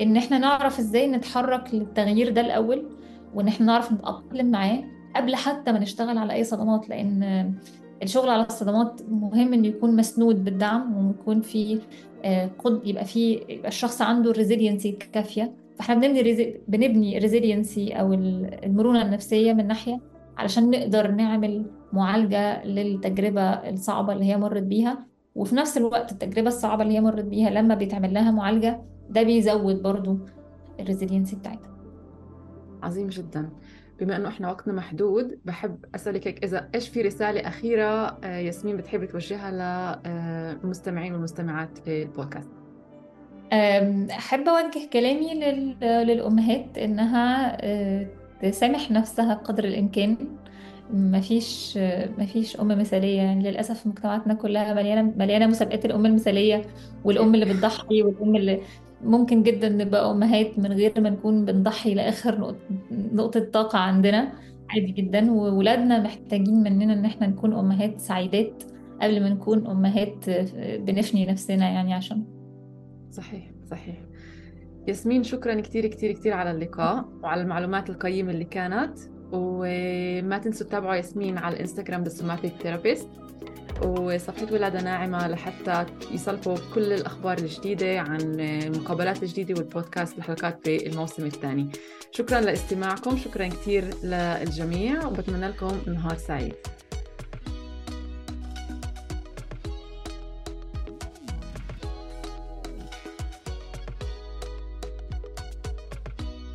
إن 0.00 0.16
إحنا 0.16 0.38
نعرف 0.38 0.78
إزاي 0.78 1.06
نتحرك 1.06 1.74
للتغيير 1.74 2.30
ده 2.30 2.40
الأول. 2.40 2.99
وان 3.34 3.48
إحنا 3.48 3.66
نعرف 3.66 3.92
نتأقلم 3.92 4.50
معاه 4.50 4.82
قبل 5.16 5.36
حتى 5.36 5.72
ما 5.72 5.78
نشتغل 5.78 6.18
على 6.18 6.32
أي 6.32 6.44
صدمات 6.44 6.88
لأن 6.88 7.54
الشغل 8.02 8.28
على 8.28 8.42
الصدمات 8.46 9.00
مهم 9.10 9.52
إنه 9.52 9.68
يكون 9.68 9.96
مسنود 9.96 10.44
بالدعم 10.44 11.06
ويكون 11.06 11.40
في 11.40 11.80
آه، 12.24 12.50
قد 12.58 12.80
يبقى 12.84 13.04
في 13.04 13.32
يبقى 13.48 13.68
الشخص 13.68 14.02
عنده 14.02 14.30
ال 14.30 14.36
resiliency 14.36 14.90
الكافية. 14.90 15.52
فإحنا 15.76 15.94
بنبني 15.94 16.60
بنبني 16.68 17.18
resiliency 17.18 17.92
أو 17.92 18.12
المرونة 18.14 19.02
النفسية 19.02 19.52
من 19.52 19.66
ناحية 19.66 20.00
علشان 20.38 20.70
نقدر 20.70 21.10
نعمل 21.10 21.66
معالجة 21.92 22.64
للتجربة 22.64 23.42
الصعبة 23.42 24.12
اللي 24.12 24.24
هي 24.24 24.36
مرت 24.36 24.62
بيها. 24.62 25.06
وفي 25.34 25.54
نفس 25.56 25.76
الوقت 25.78 26.12
التجربة 26.12 26.48
الصعبة 26.48 26.82
اللي 26.82 26.94
هي 26.94 27.00
مرت 27.00 27.24
بيها 27.24 27.50
لما 27.50 27.74
بيتعمل 27.74 28.14
لها 28.14 28.30
معالجة 28.30 28.80
ده 29.10 29.22
بيزود 29.22 29.82
برضو 29.82 30.18
الريزيلينسي 30.80 31.36
بتاعتها. 31.36 31.69
عظيم 32.82 33.08
جدا. 33.08 33.50
بما 34.00 34.16
إنه 34.16 34.28
إحنا 34.28 34.48
وقتنا 34.50 34.74
محدود 34.74 35.38
بحب 35.44 35.84
أسألك 35.94 36.26
هيك 36.28 36.44
إذا 36.44 36.68
إيش 36.74 36.88
في 36.88 37.02
رسالة 37.02 37.48
أخيرة 37.48 38.18
آه، 38.24 38.38
ياسمين 38.38 38.76
بتحبي 38.76 39.06
توجهها 39.06 39.50
للمستمعين 40.62 41.12
والمستمعات 41.12 41.88
للبودكاست 41.88 42.50
أحب 44.10 44.48
أوجه 44.48 44.88
كلامي 44.92 45.34
للأمهات 45.82 46.78
إنها 46.78 47.56
آه، 47.60 48.06
تسامح 48.42 48.90
نفسها 48.90 49.34
قدر 49.34 49.64
الإمكان. 49.64 50.16
مفيش 50.92 51.78
مفيش 52.18 52.60
أم 52.60 52.68
مثالية. 52.68 53.16
يعني 53.16 53.50
للأسف 53.50 53.86
مجتمعاتنا 53.86 54.34
كلها 54.34 54.74
مليانة 54.74 55.12
مليانة 55.16 55.46
مسابقات 55.46 55.84
الأم 55.84 56.06
المثالية 56.06 56.64
والأم 57.04 57.34
اللي 57.34 57.46
بتضحي 57.46 58.02
والأم 58.02 58.36
اللي 58.36 58.60
ممكن 59.04 59.42
جدا 59.42 59.68
نبقى 59.68 60.10
أمهات 60.10 60.58
من 60.58 60.72
غير 60.72 61.00
ما 61.00 61.10
نكون 61.10 61.44
بنضحي 61.44 61.94
لآخر 61.94 62.38
نقطة, 62.38 62.58
نقطة 62.90 63.40
طاقة 63.40 63.78
عندنا. 63.78 64.32
عادي 64.70 64.92
جدا. 64.92 65.32
وولادنا 65.32 66.02
محتاجين 66.02 66.62
مننا 66.62 66.92
إن 66.92 67.04
إحنا 67.04 67.26
نكون 67.26 67.52
أمهات 67.52 68.00
سعيدات 68.00 68.62
قبل 69.02 69.22
ما 69.22 69.28
نكون 69.28 69.66
أمهات 69.66 70.30
بنفني 70.80 71.26
نفسنا 71.26 71.70
يعني 71.70 71.94
عشان. 71.94 72.24
صحيح 73.10 73.50
صحيح. 73.70 73.96
ياسمين 74.88 75.22
شكرا 75.22 75.60
كثير 75.60 75.86
كثير 75.86 76.12
كثير 76.12 76.32
على 76.32 76.50
اللقاء 76.50 77.04
وعلى 77.22 77.42
المعلومات 77.42 77.90
القيمة 77.90 78.30
اللي 78.30 78.44
كانت. 78.44 78.98
وما 79.32 80.38
تنسوا 80.38 80.66
تتابعوا 80.66 80.94
ياسمين 80.94 81.38
على 81.38 81.54
الإنستغرام 81.54 82.02
بالسوماتيك 82.02 82.52
ثيرابيست 82.62 83.08
وصفحة 83.86 84.52
ولادة 84.52 84.80
ناعمة 84.82 85.28
لحتى 85.28 85.86
يصلكوا 86.10 86.56
كل 86.74 86.92
الأخبار 86.92 87.38
الجديدة 87.38 88.00
عن 88.00 88.40
المقابلات 88.40 89.22
الجديدة 89.22 89.54
والبودكاست 89.54 90.18
الحلقات 90.18 90.64
بالموسم 90.64 91.26
الثاني. 91.26 91.72
شكرا 92.10 92.40
لاستماعكم 92.40 93.16
شكرا 93.16 93.46
كثير 93.46 93.84
للجميع 94.02 95.06
وبتمنى 95.06 95.48
لكم 95.48 95.78
نهار 95.86 96.16
سعيد. 96.16 96.54